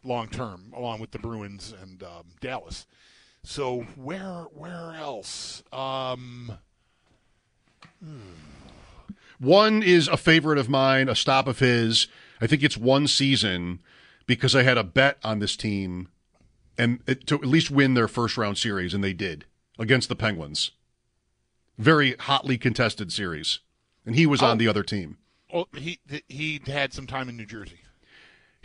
long 0.05 0.29
term, 0.29 0.73
along 0.77 1.01
with 1.01 1.13
the 1.13 1.19
Bruins 1.19 1.73
and 1.83 2.03
um, 2.03 2.27
Dallas. 2.41 2.87
So 3.47 3.83
where 3.95 4.49
where 4.55 4.93
else? 4.97 5.63
Um, 5.73 6.59
One 9.39 9.85
is 9.85 10.09
a 10.09 10.17
favorite 10.17 10.59
of 10.59 10.69
mine, 10.69 11.09
a 11.09 11.15
stop 11.15 11.47
of 11.47 11.61
his. 11.61 12.09
I 12.41 12.49
think 12.49 12.65
it's 12.65 12.77
one 12.77 13.07
season 13.07 13.79
because 14.27 14.57
I 14.57 14.65
had 14.65 14.77
a 14.77 14.83
bet 14.83 15.19
on 15.23 15.39
this 15.39 15.57
team 15.57 16.09
and 16.77 17.01
it, 17.07 17.27
to 17.29 17.37
at 17.37 17.45
least 17.47 17.71
win 17.71 17.95
their 17.95 18.09
first 18.09 18.37
round 18.37 18.59
series, 18.59 18.93
and 18.93 19.03
they 19.03 19.13
did 19.13 19.45
against 19.79 20.09
the 20.09 20.17
Penguins. 20.17 20.73
Very 21.79 22.17
hotly 22.19 22.59
contested 22.59 23.13
series, 23.13 23.61
and 24.05 24.17
he 24.17 24.27
was 24.27 24.43
on 24.43 24.59
the 24.59 24.67
other 24.67 24.83
team. 24.83 25.19
Oh, 25.53 25.69
he 25.73 26.01
he 26.29 26.61
had 26.67 26.93
some 26.93 27.07
time 27.07 27.29
in 27.29 27.37
New 27.37 27.47
Jersey. 27.47 27.79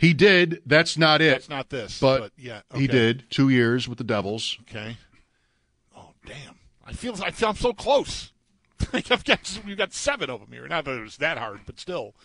He 0.02 0.14
did. 0.14 0.62
That's 0.66 0.98
not 0.98 1.22
it. 1.22 1.30
That's 1.30 1.48
not 1.48 1.70
this, 1.70 2.00
but, 2.00 2.20
but, 2.20 2.32
yeah, 2.36 2.62
he 2.74 2.88
did 2.88 3.22
two 3.30 3.48
years 3.48 3.88
with 3.88 3.98
the 3.98 4.04
Devils. 4.04 4.58
Okay. 4.62 4.96
Oh 5.96 6.10
damn! 6.26 6.56
I 6.84 6.92
feel 6.92 7.14
I 7.22 7.30
feel 7.30 7.50
I'm 7.50 7.54
so 7.54 7.72
close. 7.72 8.32
I've 8.92 9.24
got 9.24 9.60
we've 9.64 9.76
got 9.76 9.92
seven 9.92 10.28
of 10.28 10.40
them 10.40 10.50
here. 10.50 10.66
Not 10.66 10.86
that 10.86 10.98
it 10.98 11.02
was 11.02 11.18
that 11.18 11.38
hard, 11.38 11.60
but 11.66 11.78
still. 11.78 12.16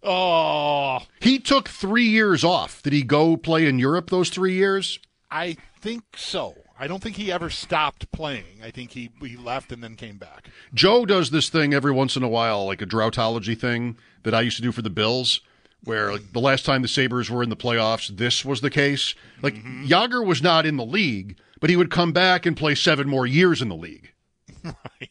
Oh, 0.00 1.00
He 1.18 1.40
took 1.40 1.68
three 1.68 2.04
years 2.04 2.44
off. 2.44 2.80
Did 2.84 2.92
he 2.92 3.02
go 3.02 3.36
play 3.36 3.66
in 3.66 3.80
Europe 3.80 4.10
those 4.10 4.28
three 4.28 4.54
years? 4.54 5.00
I 5.28 5.56
think 5.80 6.04
so. 6.14 6.54
I 6.78 6.86
don't 6.86 7.02
think 7.02 7.16
he 7.16 7.32
ever 7.32 7.50
stopped 7.50 8.12
playing. 8.12 8.60
I 8.62 8.70
think 8.70 8.92
he 8.92 9.10
he 9.20 9.36
left 9.36 9.72
and 9.72 9.82
then 9.82 9.96
came 9.96 10.18
back. 10.18 10.50
Joe 10.72 11.04
does 11.04 11.30
this 11.30 11.48
thing 11.48 11.74
every 11.74 11.90
once 11.90 12.14
in 12.14 12.22
a 12.22 12.28
while, 12.28 12.64
like 12.64 12.80
a 12.80 12.86
droughtology 12.86 13.58
thing 13.58 13.96
that 14.22 14.34
I 14.34 14.42
used 14.42 14.56
to 14.58 14.62
do 14.62 14.70
for 14.70 14.82
the 14.82 14.90
Bills, 14.90 15.40
where 15.84 16.12
like, 16.12 16.32
the 16.32 16.40
last 16.40 16.64
time 16.64 16.82
the 16.82 16.88
Sabres 16.88 17.30
were 17.30 17.42
in 17.42 17.48
the 17.50 17.56
playoffs, 17.56 18.08
this 18.16 18.44
was 18.44 18.60
the 18.60 18.70
case. 18.70 19.14
Like 19.42 19.54
Jagr 19.54 20.24
was 20.26 20.42
not 20.42 20.66
in 20.66 20.76
the 20.76 20.84
league, 20.84 21.36
but 21.60 21.70
he 21.70 21.76
would 21.76 21.90
come 21.90 22.12
back 22.12 22.46
and 22.46 22.56
play 22.56 22.74
seven 22.74 23.08
more 23.08 23.26
years 23.26 23.60
in 23.62 23.68
the 23.68 23.76
league 23.76 24.12
Right. 24.64 25.10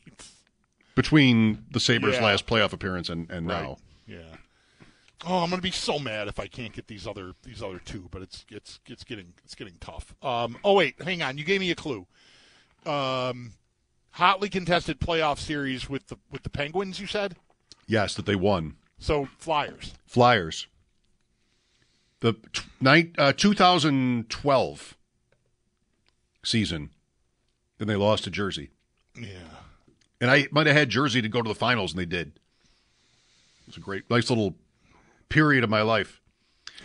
between 0.96 1.66
the 1.72 1.80
Sabres' 1.80 2.16
Yeah. 2.16 2.24
last 2.26 2.46
playoff 2.48 2.74
appearance 2.74 3.10
and, 3.10 3.30
and 3.32 3.48
Right. 3.48 3.62
now. 3.64 3.78
Yeah. 4.08 4.20
Oh, 5.26 5.38
I'm 5.40 5.50
gonna 5.50 5.62
be 5.62 5.72
so 5.72 6.00
mad 6.00 6.28
if 6.28 6.38
I 6.40 6.48
can't 6.48 6.74
get 6.74 6.88
these 6.88 7.08
other 7.08 7.32
these 7.44 7.64
other 7.64 7.80
two, 7.80 8.10
but 8.12 8.22
it's 8.22 8.46
it's 8.50 8.80
it's 8.88 9.06
getting 9.06 9.34
it's 9.46 9.56
getting 9.56 9.76
tough. 9.80 10.14
Um, 10.22 10.58
oh 10.66 10.74
wait, 10.74 11.02
hang 11.02 11.22
on, 11.22 11.38
you 11.38 11.46
gave 11.46 11.62
me 11.62 11.72
a 11.72 11.76
clue. 11.76 12.06
Um, 12.86 13.54
hotly 14.12 14.50
contested 14.50 15.00
playoff 15.00 15.40
series 15.40 15.90
with 15.90 16.08
the 16.08 16.18
with 16.30 16.44
the 16.44 16.50
Penguins. 16.50 17.00
You 17.00 17.08
said 17.08 17.36
Yes, 17.88 18.16
that 18.16 18.26
they 18.26 18.36
won. 18.36 18.76
So. 19.00 19.28
Flyers. 19.38 19.94
Flyers. 20.06 20.68
The 22.20 22.34
t- 22.54 22.64
night, 22.80 23.16
uh, 23.18 23.34
2012 23.34 24.98
season, 26.44 26.90
then 27.78 27.88
they 27.88 27.96
lost 27.96 28.24
to 28.24 28.32
Jersey. 28.32 28.70
Yeah. 29.20 29.28
And 30.22 30.32
I 30.32 30.48
might 30.52 30.68
have 30.68 30.76
had 30.76 30.90
Jersey 30.90 31.22
to 31.22 31.28
go 31.28 31.42
to 31.42 31.48
the 31.48 31.56
finals, 31.56 31.92
and 31.92 32.00
they 32.00 32.06
did. 32.06 32.32
It's 33.68 33.78
a 33.78 33.82
great, 33.82 34.10
nice 34.10 34.30
little 34.30 34.56
period 35.30 35.64
of 35.64 35.70
my 35.70 35.82
life. 35.82 36.22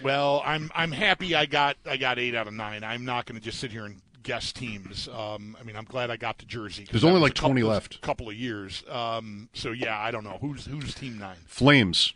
Well, 0.02 0.42
I'm 0.44 0.70
I'm 0.74 0.92
happy 0.92 1.34
I 1.34 1.46
got 1.46 1.76
I 1.84 1.96
got 1.96 2.18
eight 2.18 2.34
out 2.34 2.46
of 2.48 2.54
nine. 2.54 2.84
I'm 2.84 3.04
not 3.04 3.26
going 3.26 3.38
to 3.38 3.44
just 3.44 3.58
sit 3.58 3.72
here 3.72 3.84
and 3.84 4.00
guess 4.28 4.52
teams. 4.52 5.08
Um, 5.08 5.56
I 5.58 5.64
mean, 5.64 5.74
I'm 5.74 5.86
glad 5.86 6.10
I 6.10 6.18
got 6.18 6.38
to 6.40 6.46
Jersey. 6.46 6.86
There's 6.90 7.02
only 7.02 7.18
like 7.18 7.34
couple 7.34 7.48
20 7.48 7.60
of- 7.62 7.66
left. 7.68 8.00
Couple 8.02 8.28
of 8.28 8.34
years. 8.34 8.84
Um, 8.90 9.48
so 9.54 9.72
yeah, 9.72 9.98
I 9.98 10.10
don't 10.10 10.22
know 10.22 10.36
who's 10.38 10.66
who's 10.66 10.94
team 10.94 11.18
nine. 11.18 11.38
Flames. 11.46 12.12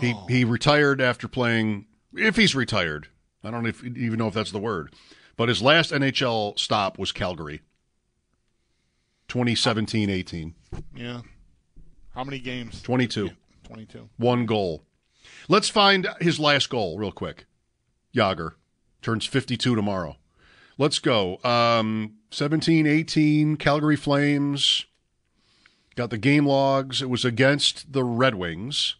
He 0.00 0.14
he 0.28 0.44
retired 0.44 1.00
after 1.00 1.28
playing. 1.28 1.86
If 2.14 2.34
he's 2.36 2.54
retired, 2.56 3.08
I 3.44 3.50
don't 3.52 3.66
if, 3.66 3.84
even 3.84 4.18
know 4.18 4.26
if 4.26 4.34
that's 4.34 4.50
the 4.50 4.58
word. 4.58 4.92
But 5.36 5.48
his 5.48 5.62
last 5.62 5.92
NHL 5.92 6.58
stop 6.58 6.98
was 6.98 7.12
Calgary. 7.12 7.60
2017-18. 9.28 10.54
Yeah. 10.96 11.20
How 12.14 12.24
many 12.24 12.38
games? 12.40 12.82
22. 12.82 13.30
Twenty-two. 13.62 14.08
One 14.16 14.46
goal. 14.46 14.82
Let's 15.48 15.68
find 15.68 16.08
his 16.20 16.40
last 16.40 16.70
goal 16.70 16.98
real 16.98 17.12
quick. 17.12 17.44
Jagr 18.16 18.52
turns 19.02 19.26
52 19.26 19.76
tomorrow. 19.76 20.16
Let's 20.78 21.00
go. 21.00 21.42
Um, 21.42 22.14
17 22.30 22.86
18, 22.86 23.56
Calgary 23.56 23.96
Flames. 23.96 24.86
Got 25.96 26.10
the 26.10 26.18
game 26.18 26.46
logs. 26.46 27.02
It 27.02 27.10
was 27.10 27.24
against 27.24 27.92
the 27.92 28.04
Red 28.04 28.36
Wings. 28.36 28.94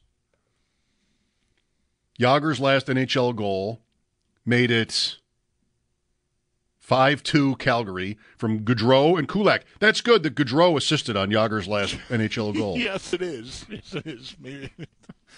Jagr's 2.19 2.59
last 2.59 2.89
NHL 2.89 3.37
goal 3.37 3.81
made 4.45 4.73
it 4.73 5.19
5 6.81 7.23
2 7.23 7.55
Calgary 7.57 8.19
from 8.37 8.61
Gaudreau 8.65 9.17
and 9.17 9.29
Kulak. 9.29 9.63
That's 9.79 10.01
good 10.01 10.25
that 10.25 10.35
Gaudreau 10.35 10.77
assisted 10.77 11.17
on 11.17 11.31
Jagr's 11.31 11.69
last 11.69 11.95
NHL 12.09 12.57
goal, 12.57 12.77
Yes, 12.77 13.13
it 13.13 13.23
is. 13.23 13.65
Yes, 13.71 13.95
it 13.95 14.07
is. 14.07 14.35
Maybe 14.41 14.71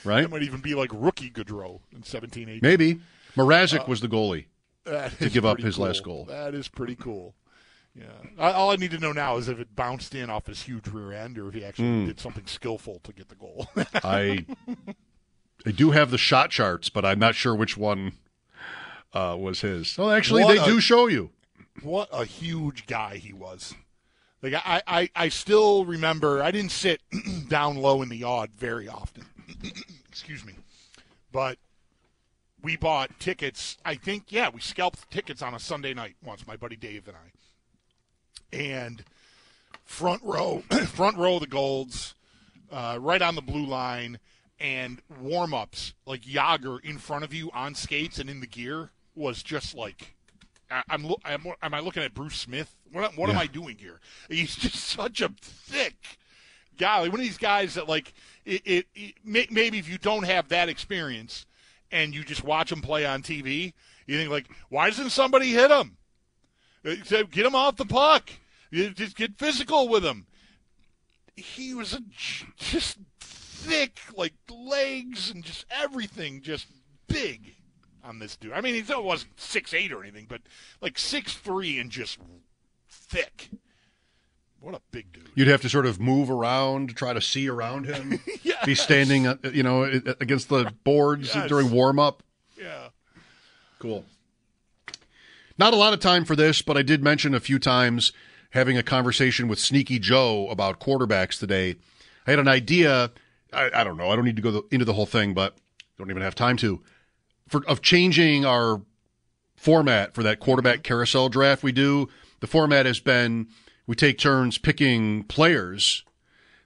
right? 0.04 0.22
that 0.22 0.30
might 0.30 0.42
even 0.42 0.60
be 0.60 0.74
like 0.74 0.90
rookie 0.94 1.30
Gaudreau 1.30 1.80
in 1.94 2.02
17 2.02 2.48
18. 2.48 2.60
Maybe. 2.62 3.00
Mrazek 3.36 3.86
was 3.86 4.00
the 4.00 4.08
goalie. 4.08 4.46
That 4.84 5.18
to 5.18 5.28
give 5.30 5.44
up 5.44 5.58
his 5.60 5.76
cool. 5.76 5.84
last 5.84 6.02
goal. 6.02 6.24
That 6.26 6.54
is 6.54 6.68
pretty 6.68 6.94
cool. 6.96 7.34
Yeah. 7.94 8.04
I, 8.38 8.52
all 8.52 8.70
I 8.70 8.76
need 8.76 8.92
to 8.92 8.98
know 8.98 9.12
now 9.12 9.36
is 9.36 9.48
if 9.48 9.58
it 9.58 9.74
bounced 9.74 10.14
in 10.14 10.30
off 10.30 10.46
his 10.46 10.62
huge 10.62 10.86
rear 10.88 11.12
end 11.12 11.36
or 11.38 11.48
if 11.48 11.54
he 11.54 11.64
actually 11.64 11.88
Hmm. 11.88 12.06
did 12.06 12.20
something 12.20 12.46
skillful 12.46 13.00
to 13.02 13.12
get 13.12 13.28
the 13.28 13.34
goal. 13.34 13.68
I 13.94 14.46
I 15.66 15.70
do 15.72 15.90
have 15.90 16.10
the 16.10 16.18
shot 16.18 16.50
charts, 16.50 16.88
but 16.88 17.04
I'm 17.04 17.18
not 17.18 17.34
sure 17.34 17.54
which 17.54 17.76
one 17.76 18.12
uh, 19.12 19.36
was 19.38 19.60
his. 19.60 19.96
Oh, 19.98 20.08
actually, 20.10 20.44
What 20.44 20.54
they 20.56 20.62
a- 20.62 20.64
do 20.64 20.80
show 20.80 21.08
you. 21.08 21.30
what 21.82 22.08
a 22.12 22.24
huge 22.24 22.86
guy 22.86 23.16
he 23.16 23.32
was. 23.32 23.74
Like 24.42 24.54
I, 24.54 24.80
I, 24.86 25.10
I 25.14 25.28
still 25.28 25.84
remember 25.84 26.42
I 26.42 26.50
didn't 26.50 26.70
sit 26.72 27.02
down 27.48 27.76
low 27.76 28.00
in 28.02 28.08
the 28.08 28.16
yard 28.16 28.50
very 28.56 28.88
often. 28.88 29.26
Excuse 30.08 30.44
me. 30.46 30.54
But 31.32 31.58
we 32.62 32.76
bought 32.76 33.10
tickets. 33.18 33.76
I 33.84 33.94
think 33.94 34.24
yeah, 34.28 34.48
we 34.48 34.60
scalped 34.60 35.10
tickets 35.10 35.42
on 35.42 35.54
a 35.54 35.58
Sunday 35.58 35.94
night 35.94 36.16
once, 36.24 36.46
my 36.46 36.56
buddy 36.56 36.76
Dave 36.76 37.08
and 37.08 37.16
I. 37.16 38.56
And 38.56 39.04
front 39.84 40.22
row 40.22 40.62
front 40.86 41.16
row 41.16 41.34
of 41.34 41.40
the 41.40 41.46
golds, 41.46 42.14
uh, 42.70 42.98
right 43.00 43.22
on 43.22 43.34
the 43.34 43.42
blue 43.42 43.64
line, 43.66 44.18
and 44.58 45.00
warm 45.20 45.54
ups 45.54 45.94
like 46.06 46.26
Yager 46.26 46.78
in 46.78 46.98
front 46.98 47.24
of 47.24 47.32
you 47.32 47.50
on 47.52 47.74
skates 47.74 48.18
and 48.18 48.28
in 48.28 48.40
the 48.40 48.46
gear 48.46 48.90
was 49.14 49.42
just 49.42 49.74
like 49.74 50.14
I- 50.70 50.82
I'm, 50.88 51.04
lo- 51.04 51.20
I'm 51.24 51.44
am 51.62 51.74
I 51.74 51.80
looking 51.80 52.02
at 52.02 52.14
Bruce 52.14 52.36
Smith? 52.36 52.76
What, 52.92 53.16
what 53.16 53.30
am 53.30 53.38
I 53.38 53.46
doing 53.46 53.76
here? 53.78 54.00
He's 54.28 54.54
just 54.56 54.76
such 54.76 55.20
a 55.20 55.30
thick 55.40 56.18
guy. 56.76 57.00
Like 57.00 57.12
one 57.12 57.20
of 57.20 57.26
these 57.26 57.38
guys 57.38 57.74
that 57.74 57.88
like 57.88 58.12
it, 58.44 58.62
it, 58.64 58.86
it 58.94 59.14
may, 59.24 59.46
maybe 59.50 59.78
if 59.78 59.88
you 59.88 59.98
don't 59.98 60.24
have 60.24 60.48
that 60.48 60.68
experience 60.68 61.46
and 61.90 62.14
you 62.14 62.24
just 62.24 62.44
watch 62.44 62.70
him 62.72 62.82
play 62.82 63.04
on 63.04 63.22
TV, 63.22 63.72
you 64.06 64.16
think 64.18 64.30
like, 64.30 64.48
why 64.68 64.88
doesn't 64.88 65.10
somebody 65.10 65.50
hit 65.50 65.70
him? 65.70 65.96
Uh, 66.84 66.94
Get 67.30 67.46
him 67.46 67.54
off 67.54 67.76
the 67.76 67.84
puck. 67.84 68.30
Just 68.72 69.16
get 69.16 69.38
physical 69.38 69.88
with 69.88 70.04
him. 70.04 70.26
He 71.36 71.74
was 71.74 71.94
a, 71.94 72.00
just 72.56 72.98
thick, 73.20 73.98
like 74.16 74.34
legs 74.50 75.30
and 75.30 75.44
just 75.44 75.66
everything, 75.70 76.40
just 76.42 76.66
big 77.08 77.54
on 78.04 78.18
this 78.18 78.36
dude. 78.36 78.52
I 78.52 78.60
mean, 78.60 78.74
he 78.74 78.94
wasn't 78.94 79.38
six 79.40 79.74
eight 79.74 79.92
or 79.92 80.02
anything, 80.02 80.26
but 80.28 80.42
like 80.80 80.98
six 80.98 81.34
three 81.34 81.78
and 81.78 81.90
just 81.90 82.18
thick. 82.88 83.50
What 84.60 84.74
a 84.74 84.80
big 84.90 85.12
dude. 85.12 85.30
You'd 85.34 85.48
have 85.48 85.62
to 85.62 85.68
sort 85.68 85.86
of 85.86 85.98
move 86.00 86.30
around 86.30 86.90
to 86.90 86.94
try 86.94 87.12
to 87.12 87.20
see 87.20 87.48
around 87.48 87.86
him. 87.86 88.20
Yes. 88.42 88.66
Be 88.66 88.74
standing, 88.74 89.26
uh, 89.26 89.36
you 89.52 89.62
know, 89.62 89.84
against 89.84 90.48
the 90.48 90.72
boards 90.84 91.34
Yes. 91.34 91.48
during 91.48 91.70
warm 91.70 91.98
up. 91.98 92.22
Yeah. 92.58 92.88
Cool. 93.78 94.04
Not 95.56 95.72
a 95.72 95.76
lot 95.76 95.92
of 95.92 96.00
time 96.00 96.24
for 96.24 96.34
this, 96.36 96.60
but 96.62 96.76
I 96.76 96.82
did 96.82 97.02
mention 97.02 97.34
a 97.34 97.40
few 97.40 97.58
times 97.58 98.12
having 98.50 98.76
a 98.76 98.82
conversation 98.82 99.46
with 99.48 99.58
Sneaky 99.58 99.98
Joe 99.98 100.48
about 100.50 100.80
quarterbacks 100.80 101.38
today. 101.38 101.76
I 102.26 102.30
had 102.30 102.38
an 102.38 102.48
idea. 102.48 103.10
I, 103.52 103.70
I 103.74 103.84
don't 103.84 103.96
know. 103.96 104.10
I 104.10 104.16
don't 104.16 104.24
need 104.24 104.36
to 104.36 104.42
go 104.42 104.50
the, 104.50 104.62
into 104.70 104.84
the 104.84 104.94
whole 104.94 105.06
thing, 105.06 105.32
but 105.32 105.56
don't 105.98 106.10
even 106.10 106.22
have 106.22 106.34
time 106.34 106.56
to. 106.58 106.82
For 107.46 107.64
of 107.66 107.80
changing 107.82 108.44
our 108.44 108.82
format 109.56 110.14
for 110.14 110.22
that 110.22 110.40
quarterback 110.40 110.82
carousel 110.82 111.28
draft 111.28 111.62
we 111.62 111.72
do. 111.72 112.08
The 112.40 112.46
format 112.46 112.86
has 112.86 113.00
been 113.00 113.48
we 113.90 113.96
take 113.96 114.18
turns 114.18 114.56
picking 114.56 115.24
players. 115.24 116.04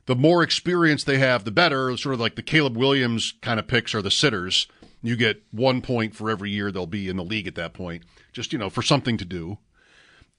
The 0.04 0.14
more 0.14 0.42
experience 0.42 1.04
they 1.04 1.16
have, 1.16 1.44
the 1.44 1.50
better. 1.50 1.96
Sort 1.96 2.12
of 2.12 2.20
like 2.20 2.34
the 2.36 2.42
Caleb 2.42 2.76
Williams 2.76 3.32
kind 3.40 3.58
of 3.58 3.66
picks 3.66 3.94
are 3.94 4.02
the 4.02 4.10
sitters. 4.10 4.66
You 5.02 5.16
get 5.16 5.42
one 5.50 5.80
point 5.80 6.14
for 6.14 6.28
every 6.28 6.50
year 6.50 6.70
they'll 6.70 6.84
be 6.86 7.08
in 7.08 7.16
the 7.16 7.24
league 7.24 7.46
at 7.46 7.54
that 7.54 7.72
point, 7.72 8.02
just, 8.34 8.52
you 8.52 8.58
know, 8.58 8.68
for 8.68 8.82
something 8.82 9.16
to 9.16 9.24
do. 9.24 9.56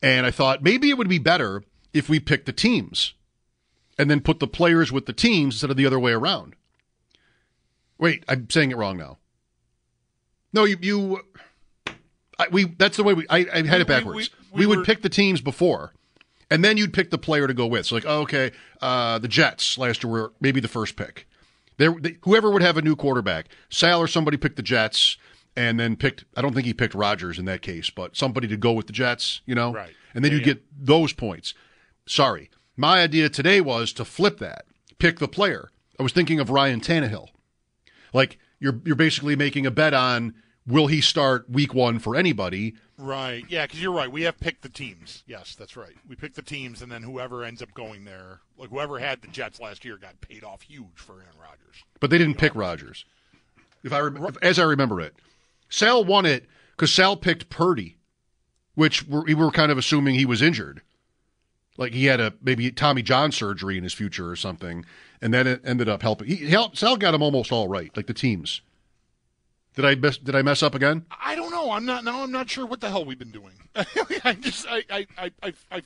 And 0.04 0.28
I 0.28 0.32
thought 0.32 0.62
maybe 0.62 0.92
it 0.92 0.98
would 1.00 1.10
be 1.10 1.18
better 1.18 1.64
if 1.92 2.08
we 2.08 2.20
picked 2.20 2.46
the 2.46 2.54
teams 2.54 3.16
and 3.98 4.08
then 4.08 4.22
put 4.22 4.40
the 4.40 4.46
players 4.48 4.92
with 4.92 5.08
the 5.08 5.14
teams 5.14 5.56
instead 5.56 5.72
of 5.72 5.78
the 5.78 5.88
other 5.88 6.00
way 6.00 6.12
around. 6.12 6.56
Wait, 7.98 8.24
I'm 8.30 8.48
saying 8.48 8.70
it 8.70 8.78
wrong 8.78 8.96
now. 8.96 9.18
No, 10.54 10.66
you, 10.66 10.78
you, 10.80 11.22
I, 12.38 12.48
we, 12.52 12.66
that's 12.66 12.98
the 12.98 13.04
way 13.04 13.16
we, 13.16 13.26
I, 13.28 13.48
I 13.52 13.64
had 13.66 13.82
it 13.82 13.88
backwards. 13.88 14.16
we- 14.16 14.30
We, 14.54 14.60
we 14.60 14.66
would 14.68 14.78
were- 14.80 14.86
pick 14.86 15.02
the 15.02 15.10
teams 15.10 15.42
before 15.42 15.94
and 16.56 16.64
then 16.64 16.78
you'd 16.78 16.94
pick 16.94 17.10
the 17.12 17.18
player 17.18 17.48
to 17.48 17.54
go 17.54 17.68
with. 17.68 17.86
So 17.86 17.96
like, 17.96 18.06
oh, 18.08 18.22
okay, 18.22 18.52
uh, 18.82 19.20
the 19.20 19.28
Jets 19.28 19.78
last 19.78 20.04
year 20.04 20.12
were 20.12 20.34
maybe 20.40 20.62
the 20.62 20.70
first 20.70 20.96
pick. 20.96 21.28
There, 21.78 21.92
they, 22.00 22.16
whoever 22.24 22.50
would 22.50 22.62
have 22.62 22.78
a 22.78 22.82
new 22.82 22.96
quarterback, 22.96 23.48
Sal 23.70 24.00
or 24.00 24.08
somebody 24.08 24.38
picked 24.38 24.56
the 24.56 24.64
Jets, 24.64 25.18
and 25.58 25.78
then 25.78 25.98
picked. 25.98 26.24
I 26.38 26.42
don't 26.42 26.54
think 26.54 26.66
he 26.66 26.74
picked 26.74 26.96
Rodgers 26.96 27.38
in 27.38 27.44
that 27.46 27.62
case, 27.62 27.90
but 27.90 28.16
somebody 28.16 28.48
to 28.48 28.56
go 28.56 28.72
with 28.72 28.88
the 28.88 28.94
Jets, 28.94 29.42
you 29.46 29.54
know, 29.54 29.74
Right. 29.74 29.92
And 30.14 30.24
then 30.24 30.32
Yeah, 30.32 30.38
you'd 30.38 30.48
yeah. 30.48 30.54
get 30.54 30.64
those 30.86 31.12
points. 31.12 31.54
Sorry, 32.08 32.50
my 32.78 33.02
idea 33.02 33.28
today 33.28 33.60
was 33.60 33.92
to 33.94 34.06
flip 34.06 34.38
that, 34.40 34.66
pick 34.98 35.20
the 35.20 35.28
player. 35.28 35.72
I 36.00 36.04
was 36.04 36.14
thinking 36.14 36.40
of 36.40 36.50
Ryan 36.50 36.80
Tannehill. 36.80 37.28
Like 38.14 38.38
you're 38.60 38.80
you're 38.86 38.96
basically 38.96 39.36
making 39.36 39.66
a 39.66 39.72
bet 39.72 39.94
on 39.94 40.34
will 40.68 40.88
he 40.88 41.02
start 41.02 41.50
week 41.50 41.74
one 41.74 42.00
for 42.00 42.16
anybody? 42.16 42.76
Right. 42.98 43.44
Yeah, 43.50 43.66
because 43.66 43.82
you're 43.82 43.92
right. 43.92 44.12
We 44.12 44.24
have 44.24 44.40
picked 44.40 44.62
the 44.62 44.70
teams. 44.70 45.24
Yes, 45.28 45.56
that's 45.56 45.76
right. 45.76 45.96
We 46.08 46.16
picked 46.16 46.36
the 46.36 46.42
teams, 46.42 46.82
and 46.82 46.92
then 46.92 47.04
whoever 47.04 47.44
ends 47.44 47.62
up 47.62 47.74
going 47.74 48.06
there, 48.06 48.40
like 48.58 48.70
whoever 48.70 49.00
had 49.00 49.22
the 49.22 49.28
Jets 49.28 49.60
last 49.60 49.84
year, 49.84 49.98
got 49.98 50.22
paid 50.22 50.44
off 50.44 50.62
huge 50.62 50.88
for 50.96 51.14
Aaron 51.14 51.36
Rodgers. 51.42 51.84
but 52.00 52.10
they 52.10 52.18
didn't 52.18 52.38
pick 52.38 52.56
Rodgers. 52.56 53.06
If 53.84 53.92
I 53.94 54.00
rem- 54.00 54.36
as 54.42 54.58
I 54.58 54.64
remember 54.64 55.00
it, 55.02 55.14
Sal 55.70 56.04
won 56.04 56.26
it 56.26 56.46
because 56.72 56.94
Sal 56.94 57.18
picked 57.18 57.50
Purdy, 57.50 57.98
which 58.76 59.06
we're, 59.08 59.24
we 59.24 59.34
were 59.34 59.52
kind 59.52 59.72
of 59.72 59.78
assuming 59.78 60.16
he 60.16 60.26
was 60.26 60.42
injured, 60.42 60.82
like 61.78 61.94
he 61.94 62.06
had 62.06 62.20
a 62.20 62.34
maybe 62.42 62.72
Tommy 62.72 63.02
John 63.02 63.32
surgery 63.32 63.78
in 63.78 63.84
his 63.84 63.94
future 63.94 64.30
or 64.30 64.36
something, 64.38 64.86
and 65.22 65.34
then 65.34 65.46
it 65.48 65.62
ended 65.66 65.90
up 65.90 66.02
helping. 66.02 66.28
He 66.28 66.50
helped, 66.50 66.78
Sal 66.78 66.96
got 66.98 67.14
him 67.14 67.22
almost 67.22 67.52
all 67.52 67.68
right, 67.68 67.96
like 67.96 68.08
the 68.08 68.14
teams. 68.14 68.62
Did 69.76 69.86
I 69.86 69.96
mess, 69.96 70.18
did 70.18 70.36
I 70.36 70.42
mess 70.42 70.64
up 70.64 70.74
again? 70.76 71.06
I 71.24 71.36
don't 71.36 71.52
know. 71.52 71.72
I'm 71.72 71.86
not 71.86 72.04
now. 72.04 72.24
I'm 72.24 72.32
not 72.32 72.50
sure 72.50 72.66
what 72.66 72.80
the 72.82 72.90
hell 72.90 73.04
we've 73.06 73.20
been 73.20 73.32
doing. 73.32 73.54
I 74.24 74.34
just, 74.40 74.66
I, 74.70 74.84
I, 74.90 75.08
I, 75.18 75.32
I, 75.44 75.54
I, 75.72 75.82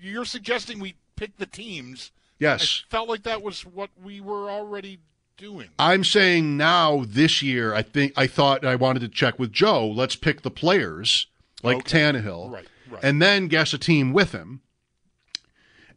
you're 0.00 0.24
suggesting 0.24 0.78
we 0.78 0.94
pick 1.16 1.36
the 1.38 1.46
teams. 1.46 2.12
Yes. 2.38 2.84
I 2.86 2.90
felt 2.90 3.08
like 3.08 3.24
that 3.24 3.42
was 3.42 3.66
what 3.66 3.90
we 4.02 4.20
were 4.20 4.48
already 4.50 5.00
doing. 5.36 5.68
I'm 5.78 6.04
saying 6.04 6.56
now 6.56 7.04
this 7.06 7.42
year, 7.42 7.74
I 7.74 7.82
think 7.82 8.12
I 8.16 8.26
thought 8.28 8.64
I 8.64 8.76
wanted 8.76 9.00
to 9.00 9.08
check 9.08 9.38
with 9.40 9.50
Joe. 9.52 9.88
Let's 9.88 10.14
pick 10.14 10.42
the 10.42 10.50
players 10.50 11.26
like 11.64 11.78
Okay. 11.78 11.98
Tannehill, 11.98 12.50
Right, 12.52 12.66
right. 12.90 13.02
and 13.02 13.20
then 13.20 13.48
guess 13.48 13.72
a 13.72 13.78
team 13.78 14.12
with 14.12 14.32
him. 14.32 14.60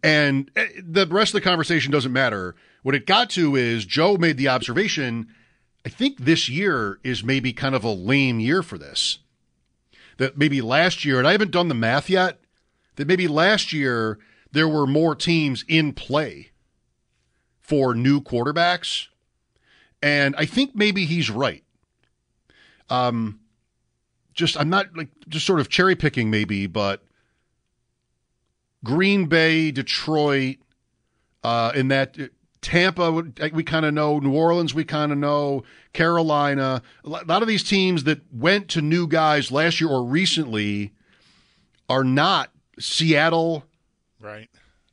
And 0.04 0.52
eh, 0.56 0.68
the 0.84 1.08
rest 1.08 1.34
of 1.34 1.42
the 1.42 1.48
conversation 1.48 1.92
doesn't 1.92 2.14
matter. 2.14 2.56
What 2.84 2.96
it 2.96 3.06
got 3.08 3.30
to 3.32 3.56
is 3.56 3.86
Joe 3.86 4.18
made 4.18 4.38
the 4.38 4.48
observation. 4.48 5.28
I 5.86 5.90
think 5.90 6.18
this 6.20 6.50
year 6.50 7.00
is 7.04 7.24
maybe 7.24 7.54
kind 7.54 7.76
of 7.76 7.84
a 7.84 7.92
lame 7.92 8.40
year 8.40 8.64
for 8.64 8.78
this. 8.78 9.20
That 10.18 10.38
maybe 10.38 10.62
last 10.62 11.06
year, 11.06 11.20
and 11.20 11.28
I 11.28 11.34
haven't 11.34 11.52
done 11.52 11.68
the 11.68 11.76
math 11.76 12.10
yet. 12.10 12.40
That 12.96 13.08
maybe 13.08 13.28
last 13.28 13.74
year 13.74 14.18
there 14.52 14.68
were 14.68 14.88
more 14.88 15.14
teams 15.16 15.66
in 15.68 15.92
play 15.94 16.52
for 17.60 17.94
new 17.94 18.22
quarterbacks 18.22 19.08
and 20.06 20.36
I 20.38 20.46
think 20.46 20.76
maybe 20.76 21.06
he's 21.06 21.32
right. 21.32 21.64
Um, 22.92 23.40
just 24.36 24.56
I'm 24.56 24.70
not 24.70 24.96
like 24.96 25.10
just 25.28 25.48
sort 25.48 25.60
of 25.60 25.68
cherry 25.68 25.96
picking 25.96 26.30
maybe, 26.30 26.68
but 26.68 27.04
Green 28.84 29.26
Bay, 29.26 29.72
Detroit, 29.72 30.58
uh, 31.44 31.72
in 31.74 31.88
that 31.88 32.18
Tampa 32.66 33.12
we 33.54 33.64
kind 33.64 33.86
of 33.86 33.94
know, 33.94 34.18
New 34.20 34.34
Orleans 34.34 34.74
we 34.74 34.84
kind 34.84 35.12
of 35.12 35.18
know, 35.20 35.64
Carolina, 35.94 36.82
a 37.04 37.10
lot 37.10 37.42
of 37.42 37.48
these 37.48 37.64
teams 37.64 38.06
that 38.06 38.22
went 38.34 38.70
to 38.70 38.82
new 38.82 39.08
guys 39.08 39.52
last 39.52 39.80
year 39.80 39.90
or 39.90 40.04
recently 40.04 40.92
are 41.88 42.04
not 42.04 42.52
Seattle, 42.80 43.64
Right. 44.20 44.50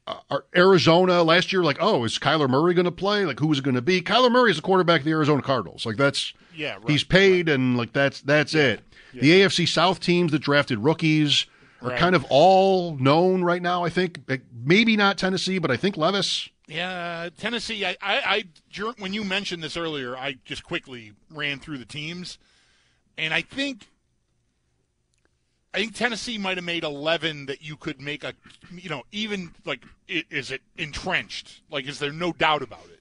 Uh, 0.07 0.17
are 0.31 0.45
Arizona 0.55 1.23
last 1.23 1.53
year, 1.53 1.63
like, 1.63 1.79
oh, 1.81 2.05
is 2.05 2.19
Kyler 2.19 2.51
Murray 2.51 2.75
going 2.75 2.85
to 2.87 2.91
play? 2.91 3.25
Like, 3.25 3.39
who 3.41 3.51
is 3.53 3.61
it 3.61 3.65
going 3.65 3.77
to 3.77 3.81
be? 3.83 4.03
Kyler 4.03 4.31
Murray 4.31 4.51
is 4.51 4.57
the 4.57 4.63
quarterback 4.63 5.01
of 5.01 5.05
the 5.05 5.13
Arizona 5.13 5.41
Cardinals. 5.43 5.87
Like, 5.87 5.97
that's 5.97 6.35
Yeah, 6.55 6.75
right, 6.75 6.91
he's 6.91 7.05
paid, 7.05 7.49
and 7.49 7.77
like 7.79 7.93
that's 7.93 8.21
that's 8.21 8.55
it. 8.55 8.81
The 9.15 9.43
AFC 9.43 9.67
South 9.67 10.01
teams 10.01 10.33
that 10.33 10.41
drafted 10.41 10.81
rookies 10.81 11.47
are 11.81 11.91
Right. 11.91 11.99
kind 11.99 12.15
of 12.17 12.25
all 12.31 12.97
known 12.97 13.43
right 13.43 13.63
now. 13.63 13.85
I 13.85 13.89
think 13.91 14.21
maybe 14.65 14.97
not 14.97 15.17
Tennessee, 15.19 15.59
but 15.59 15.71
I 15.71 15.77
think 15.77 15.97
Levis. 15.97 16.49
Yeah, 16.73 17.29
Tennessee. 17.37 17.85
I, 17.85 17.97
I, 18.01 18.45
I, 18.81 18.93
when 18.99 19.13
you 19.13 19.25
mentioned 19.25 19.63
this 19.63 19.77
earlier, 19.77 20.17
I 20.17 20.37
just 20.45 20.65
quickly 20.65 21.13
ran 21.31 21.59
through 21.59 21.77
the 21.77 21.85
teams, 21.85 22.39
and 23.19 23.35
I 23.35 23.43
think, 23.43 23.89
I 25.75 25.79
think 25.81 25.95
Tennessee 25.95 26.39
might 26.39 26.57
have 26.57 26.65
made 26.65 26.83
eleven 26.83 27.45
that 27.45 27.63
you 27.63 27.77
could 27.77 28.01
make 28.01 28.25
a, 28.25 28.33
you 28.73 28.89
know, 28.89 29.03
even 29.13 29.53
like, 29.67 29.85
is 30.09 30.51
it 30.51 30.63
entrenched? 30.79 31.61
Like, 31.71 31.87
is 31.87 31.99
there 31.99 32.13
no 32.13 32.33
doubt 32.33 32.63
about 32.63 32.87
it? 32.91 33.01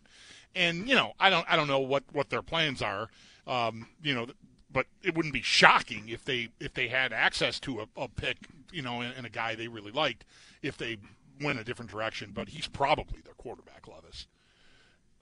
And 0.53 0.89
you 0.89 0.95
know, 0.95 1.13
I 1.17 1.29
don't, 1.29 1.45
I 1.49 1.55
don't 1.55 1.67
know 1.67 1.79
what 1.79 2.03
what 2.11 2.29
their 2.29 2.41
plans 2.41 2.81
are. 2.81 3.09
Um, 3.47 3.87
you 4.03 4.13
know, 4.13 4.27
but 4.69 4.87
it 5.01 5.15
wouldn't 5.15 5.33
be 5.33 5.41
shocking 5.41 6.09
if 6.09 6.25
they 6.25 6.49
if 6.59 6.73
they 6.73 6.89
had 6.89 7.13
access 7.13 7.57
to 7.61 7.79
a, 7.79 7.87
a 8.01 8.09
pick, 8.09 8.37
you 8.73 8.81
know, 8.81 8.99
and, 8.99 9.13
and 9.15 9.25
a 9.25 9.29
guy 9.29 9.55
they 9.55 9.69
really 9.69 9.91
liked, 9.91 10.25
if 10.61 10.77
they 10.77 10.97
went 11.43 11.59
a 11.59 11.63
different 11.63 11.91
direction. 11.91 12.31
But 12.33 12.49
he's 12.49 12.67
probably 12.67 13.21
their 13.23 13.33
quarterback, 13.35 13.87
Levis. 13.87 14.27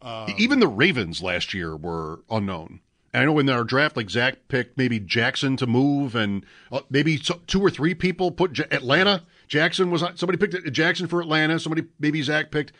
Um, 0.01 0.34
Even 0.38 0.60
the 0.60 0.67
Ravens 0.67 1.21
last 1.21 1.53
year 1.53 1.75
were 1.75 2.21
unknown. 2.29 2.79
And 3.13 3.23
I 3.23 3.25
know 3.25 3.39
in 3.39 3.49
our 3.49 3.63
draft, 3.63 3.97
like 3.97 4.10
Zach 4.10 4.36
picked 4.47 4.77
maybe 4.77 4.99
Jackson 4.99 5.58
to 5.58 5.65
move, 5.67 6.15
and 6.15 6.45
uh, 6.71 6.82
maybe 6.91 7.17
two 7.17 7.60
or 7.62 7.69
three 7.71 7.95
people 7.95 8.32
put 8.32 8.53
J- 8.53 8.65
Atlanta. 8.71 9.23
Jackson 9.47 9.89
was 9.89 10.03
somebody 10.15 10.38
picked 10.38 10.71
Jackson 10.71 11.08
for 11.08 11.19
Atlanta. 11.19 11.60
Somebody 11.60 11.88
maybe 11.99 12.21
Zach 12.21 12.51
picked 12.51 12.71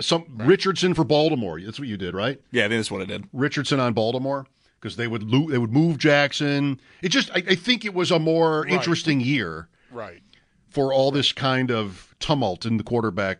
some 0.00 0.24
Richardson 0.38 0.94
for 0.94 1.04
Baltimore. 1.04 1.60
That's 1.60 1.78
what 1.78 1.86
you 1.86 1.98
did, 1.98 2.14
right? 2.14 2.40
Yeah, 2.50 2.64
I 2.64 2.68
think 2.68 2.78
that's 2.78 2.90
what 2.90 3.02
I 3.02 3.04
did. 3.04 3.28
Richardson 3.34 3.78
on 3.78 3.92
Baltimore 3.92 4.46
because 4.80 4.96
they 4.96 5.06
would 5.06 5.24
lo- 5.24 5.50
they 5.50 5.58
would 5.58 5.72
move 5.72 5.98
Jackson. 5.98 6.80
It 7.02 7.10
just 7.10 7.30
I, 7.32 7.42
I 7.50 7.54
think 7.54 7.84
it 7.84 7.92
was 7.92 8.10
a 8.10 8.18
more 8.18 8.62
Right. 8.62 8.72
interesting 8.72 9.20
year 9.20 9.68
Right. 9.90 10.22
For 10.68 10.92
all 10.92 11.10
this 11.10 11.32
kind 11.32 11.70
of 11.70 12.14
tumult 12.20 12.64
in 12.66 12.76
the 12.76 12.84
quarterback, 12.84 13.38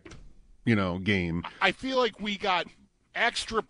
you 0.64 0.74
know, 0.76 0.98
game. 0.98 1.44
I 1.60 1.72
feel 1.72 1.98
like 1.98 2.20
we 2.20 2.36
got 2.38 2.66
extra. 3.14 3.62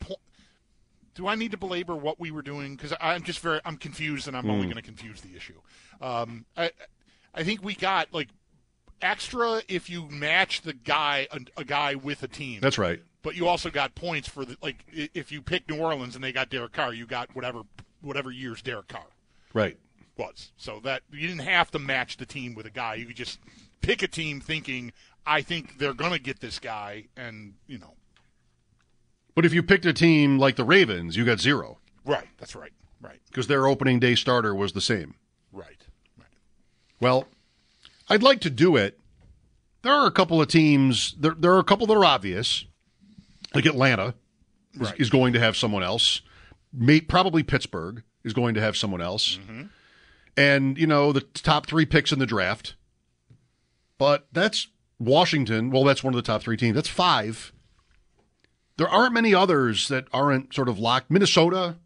Do 1.15 1.27
I 1.27 1.35
need 1.35 1.51
to 1.51 1.57
belabor 1.57 1.97
what 1.97 2.21
we 2.21 2.31
were 2.31 2.43
doing? 2.43 2.77
Because 2.77 2.93
I'm 3.01 3.23
just 3.23 3.41
very 3.41 3.61
I'm 3.65 3.77
confused, 3.77 4.29
and 4.29 4.37
I'm 4.37 4.49
only 4.49 4.67
Hmm. 4.67 4.73
going 4.73 4.77
to 4.77 4.83
confuse 4.83 5.21
the 5.21 5.37
issue. 5.37 5.61
Um, 6.01 6.45
I 6.57 6.71
I 7.35 7.43
think 7.43 7.63
we 7.65 7.75
got 7.75 8.13
like 8.15 8.29
extra 9.03 9.63
if 9.69 9.89
you 9.91 10.09
match 10.09 10.63
the 10.63 10.73
guy 10.73 11.27
a, 11.33 11.41
a 11.61 11.65
guy 11.65 11.95
with 11.95 12.23
a 12.23 12.29
team. 12.29 12.61
That's 12.61 12.79
right. 12.79 13.01
But 13.23 13.35
you 13.35 13.49
also 13.49 13.69
got 13.71 13.95
points 13.97 14.29
for 14.29 14.45
the 14.45 14.57
like 14.63 14.85
if 14.93 15.33
you 15.33 15.43
pick 15.43 15.69
New 15.69 15.79
Orleans 15.79 16.15
and 16.15 16.23
they 16.23 16.33
got 16.33 16.51
Derek 16.51 16.73
Carr, 16.73 16.95
you 16.95 17.05
got 17.07 17.35
whatever 17.35 17.63
whatever 18.01 18.31
year's 18.31 18.63
Derek 18.63 18.87
Carr 18.89 19.07
Right. 19.53 19.77
Was. 20.19 20.53
So 20.57 20.81
that 20.85 21.03
you 21.13 21.27
didn't 21.29 21.47
have 21.47 21.71
to 21.71 21.79
match 21.79 22.17
the 22.17 22.27
team 22.27 22.55
with 22.55 22.67
a 22.67 22.71
guy. 22.71 22.95
You 22.95 23.07
could 23.07 23.17
just 23.17 23.39
pick 23.81 24.03
a 24.03 24.09
team 24.09 24.41
thinking 24.41 24.93
I 25.27 25.43
think 25.43 25.79
they're 25.79 25.95
going 25.95 26.13
to 26.13 26.19
get 26.19 26.41
this 26.41 26.59
guy, 26.59 27.05
and 27.17 27.55
you 27.67 27.79
know. 27.79 27.95
But 29.35 29.45
if 29.47 29.55
you 29.55 29.63
picked 29.63 29.87
a 29.87 29.93
team 29.93 30.39
like 30.39 30.57
the 30.57 30.65
Ravens, 30.65 31.17
you 31.17 31.25
got 31.25 31.39
zero 31.39 31.79
Right. 32.05 32.27
That's 32.39 32.57
right. 32.57 32.73
Right. 33.01 33.21
because 33.29 33.47
their 33.47 33.67
opening 33.69 34.01
day 34.01 34.17
starter 34.17 34.53
was 34.55 34.73
the 34.73 34.81
same. 34.81 35.15
Right. 35.53 35.87
Right. 36.19 36.27
Well, 37.01 37.29
I'd 38.09 38.25
like 38.25 38.41
to 38.41 38.51
do 38.51 38.75
it. 38.77 38.99
There 39.83 39.93
are 39.93 40.07
a 40.07 40.11
couple 40.11 40.41
of 40.41 40.49
teams. 40.49 41.15
There, 41.17 41.35
there 41.39 41.53
are 41.53 41.61
a 41.61 41.65
couple 41.65 41.87
that 41.87 41.95
are 41.97 42.05
obvious, 42.05 42.65
like 43.55 43.67
Atlanta 43.67 44.15
is, 44.75 44.81
Right. 44.81 44.99
is 45.01 45.11
going 45.11 45.33
to 45.35 45.39
have 45.39 45.57
someone 45.57 45.85
else. 45.85 46.23
May, 46.73 47.01
probably 47.01 47.43
Pittsburgh 47.45 48.03
is 48.25 48.33
going 48.33 48.55
to 48.55 48.61
have 48.61 48.77
someone 48.77 49.01
else, 49.01 49.39
mm-hmm. 49.39 49.63
And 50.39 50.79
you 50.79 50.87
know 50.87 51.13
the 51.13 51.23
top 51.23 51.67
three 51.67 51.85
picks 51.85 52.13
in 52.13 52.21
the 52.21 52.27
draft. 52.27 52.77
But 53.99 54.29
that's 54.33 54.69
Washington. 55.01 55.71
Well, 55.71 55.83
that's 55.83 56.05
one 56.05 56.15
of 56.15 56.17
the 56.17 56.23
top 56.23 56.43
three 56.43 56.57
teams. 56.57 56.77
That's 56.77 56.89
five. 56.89 57.53
There 58.77 58.89
aren't 58.89 59.13
many 59.13 59.35
others 59.35 59.89
that 59.89 60.07
aren't 60.13 60.55
sort 60.55 60.69
of 60.69 60.79
locked. 60.79 61.11
Minnesota, 61.11 61.77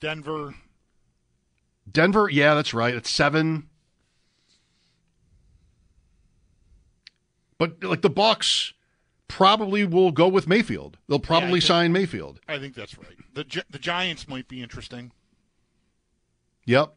Denver. 0.00 0.54
Denver. 1.90 2.30
Yeah, 2.30 2.54
that's 2.54 2.72
right. 2.72 2.94
It's 2.94 3.10
seven. 3.10 3.68
But 7.58 7.84
like 7.84 8.00
the 8.00 8.10
Bucs 8.10 8.72
probably 9.28 9.84
will 9.84 10.10
go 10.10 10.26
with 10.26 10.48
Mayfield. 10.48 10.96
They'll 11.06 11.18
probably 11.18 11.60
think- 11.60 11.64
sign 11.64 11.92
Mayfield. 11.92 12.40
I 12.48 12.58
think 12.58 12.74
that's 12.74 12.96
right. 12.96 13.16
The 13.34 13.64
the 13.68 13.78
Giants 13.78 14.26
might 14.26 14.48
be 14.48 14.62
interesting. 14.62 15.12
Yep. 16.64 16.94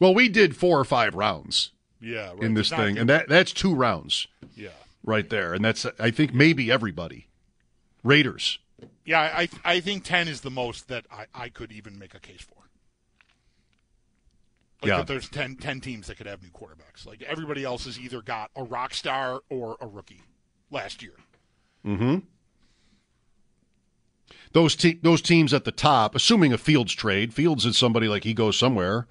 Well, 0.00 0.14
we 0.14 0.28
did 0.28 0.56
four 0.56 0.78
or 0.78 0.84
five 0.84 1.14
rounds 1.14 1.72
Yeah. 2.00 2.30
Right. 2.32 2.42
in 2.42 2.54
this 2.54 2.70
thing, 2.70 2.94
good. 2.94 3.00
and 3.02 3.08
that 3.10 3.28
that's 3.28 3.52
two 3.52 3.74
rounds 3.74 4.28
yeah. 4.54 4.68
right 5.04 5.28
there, 5.28 5.54
and 5.54 5.64
that's 5.64 5.86
I 5.98 6.10
think 6.10 6.32
maybe 6.34 6.70
everybody. 6.70 7.26
Raiders. 8.04 8.58
Yeah. 9.04 9.20
I 9.20 9.48
I 9.64 9.80
think 9.80 10.04
ten 10.04 10.28
is 10.28 10.42
the 10.42 10.50
most 10.50 10.88
that 10.88 11.06
I, 11.10 11.26
I 11.34 11.48
could 11.48 11.72
even 11.72 11.98
make 11.98 12.14
a 12.14 12.20
case 12.20 12.42
for. 12.42 12.54
Like 14.80 14.90
Yeah. 14.90 15.02
there's 15.02 15.28
10, 15.28 15.56
10 15.56 15.80
teams 15.80 16.06
that 16.06 16.18
could 16.18 16.28
have 16.28 16.40
new 16.40 16.50
quarterbacks. 16.50 17.04
Like 17.04 17.20
everybody 17.22 17.64
else 17.64 17.86
has 17.86 17.98
either 17.98 18.22
got 18.22 18.52
a 18.54 18.62
rock 18.62 18.94
star 18.94 19.40
or 19.50 19.76
a 19.80 19.88
rookie 19.88 20.22
last 20.70 21.02
year. 21.02 21.14
Hmm. 21.84 22.18
those 24.52 24.74
te- 24.76 24.98
those 25.02 25.20
teams 25.22 25.52
at 25.54 25.64
the 25.64 25.72
top, 25.72 26.14
assuming 26.14 26.52
a 26.52 26.58
Fields 26.58 26.92
trade, 26.94 27.34
Fields 27.34 27.64
is 27.66 27.76
somebody 27.76 28.08
like 28.08 28.24
he 28.24 28.34
goes 28.34 28.56
somewhere, 28.58 29.06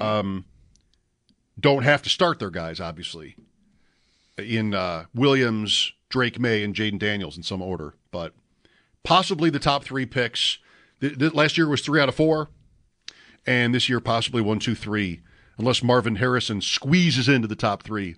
um, 0.00 0.44
don't 1.58 1.82
have 1.82 2.02
to 2.02 2.08
start 2.08 2.38
their 2.38 2.50
guys, 2.50 2.80
obviously. 2.80 3.36
In 4.38 4.74
uh, 4.74 5.04
Williams, 5.14 5.92
Drake 6.08 6.38
Maye, 6.38 6.62
and 6.62 6.74
Jayden 6.74 6.98
Daniels 6.98 7.36
in 7.36 7.42
some 7.42 7.60
order, 7.60 7.94
but 8.10 8.32
possibly 9.02 9.50
the 9.50 9.58
top 9.58 9.84
three 9.84 10.06
picks. 10.06 10.58
Th- 11.00 11.18
th- 11.18 11.34
last 11.34 11.58
year 11.58 11.68
was 11.68 11.82
three 11.82 12.00
out 12.00 12.08
of 12.08 12.14
four, 12.14 12.48
and 13.46 13.74
this 13.74 13.88
year 13.88 14.00
possibly 14.00 14.40
one, 14.40 14.58
two, 14.58 14.74
three, 14.74 15.20
unless 15.58 15.82
Marvin 15.82 16.16
Harrison 16.16 16.60
squeezes 16.60 17.28
into 17.28 17.48
the 17.48 17.56
top 17.56 17.82
three, 17.82 18.16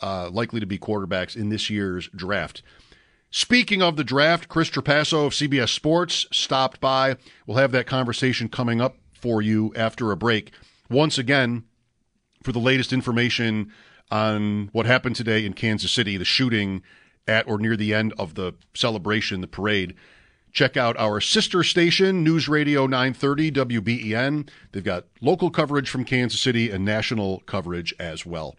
uh, 0.00 0.30
likely 0.30 0.60
to 0.60 0.66
be 0.66 0.78
quarterbacks 0.78 1.36
in 1.36 1.48
this 1.48 1.68
year's 1.68 2.08
draft. 2.14 2.62
Speaking 3.30 3.82
of 3.82 3.96
the 3.96 4.04
draft, 4.04 4.48
Chris 4.48 4.70
Trapasso 4.70 5.26
of 5.26 5.32
CBS 5.32 5.70
Sports 5.70 6.26
stopped 6.32 6.80
by. 6.80 7.16
We'll 7.46 7.58
have 7.58 7.72
that 7.72 7.86
conversation 7.86 8.48
coming 8.48 8.80
up 8.80 8.96
for 9.12 9.42
you 9.42 9.72
after 9.74 10.12
a 10.12 10.16
break. 10.16 10.52
Once 10.88 11.18
again, 11.18 11.64
for 12.42 12.52
the 12.52 12.58
latest 12.58 12.92
information 12.92 13.72
on 14.10 14.68
what 14.72 14.86
happened 14.86 15.16
today 15.16 15.44
in 15.44 15.52
Kansas 15.52 15.90
City, 15.90 16.16
the 16.16 16.24
shooting 16.24 16.82
at 17.26 17.48
or 17.48 17.58
near 17.58 17.76
the 17.76 17.92
end 17.92 18.14
of 18.18 18.34
the 18.34 18.54
celebration, 18.74 19.40
the 19.40 19.48
parade, 19.48 19.94
check 20.52 20.76
out 20.76 20.96
our 20.96 21.20
sister 21.20 21.64
station, 21.64 22.22
News 22.22 22.48
Radio 22.48 22.86
930 22.86 23.50
WBEN. 23.52 24.48
They've 24.72 24.84
got 24.84 25.06
local 25.20 25.50
coverage 25.50 25.90
from 25.90 26.04
Kansas 26.04 26.40
City 26.40 26.70
and 26.70 26.84
national 26.84 27.40
coverage 27.40 27.94
as 27.98 28.24
well. 28.24 28.56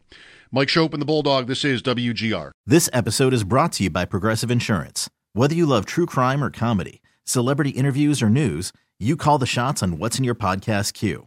Mike 0.52 0.68
Schopp 0.68 0.94
and 0.94 1.02
the 1.02 1.06
Bulldog, 1.06 1.48
this 1.48 1.66
is 1.66 1.82
WGR. 1.82 2.52
This 2.66 2.90
episode 2.94 3.34
is 3.34 3.44
brought 3.44 3.74
to 3.74 3.84
you 3.84 3.90
by 3.90 4.06
Progressive 4.06 4.52
Insurance. 4.52 5.10
Whether 5.34 5.56
you 5.56 5.66
love 5.66 5.86
true 5.86 6.06
crime 6.06 6.44
or 6.44 6.50
comedy, 6.50 7.02
celebrity 7.24 7.72
interviews 7.72 8.22
or 8.22 8.30
news, 8.30 8.72
you 9.00 9.16
call 9.18 9.38
the 9.38 9.46
shots 9.46 9.84
on 9.84 9.98
what's 9.98 10.18
in 10.18 10.24
your 10.24 10.36
podcast 10.36 10.94
queue. 10.94 11.27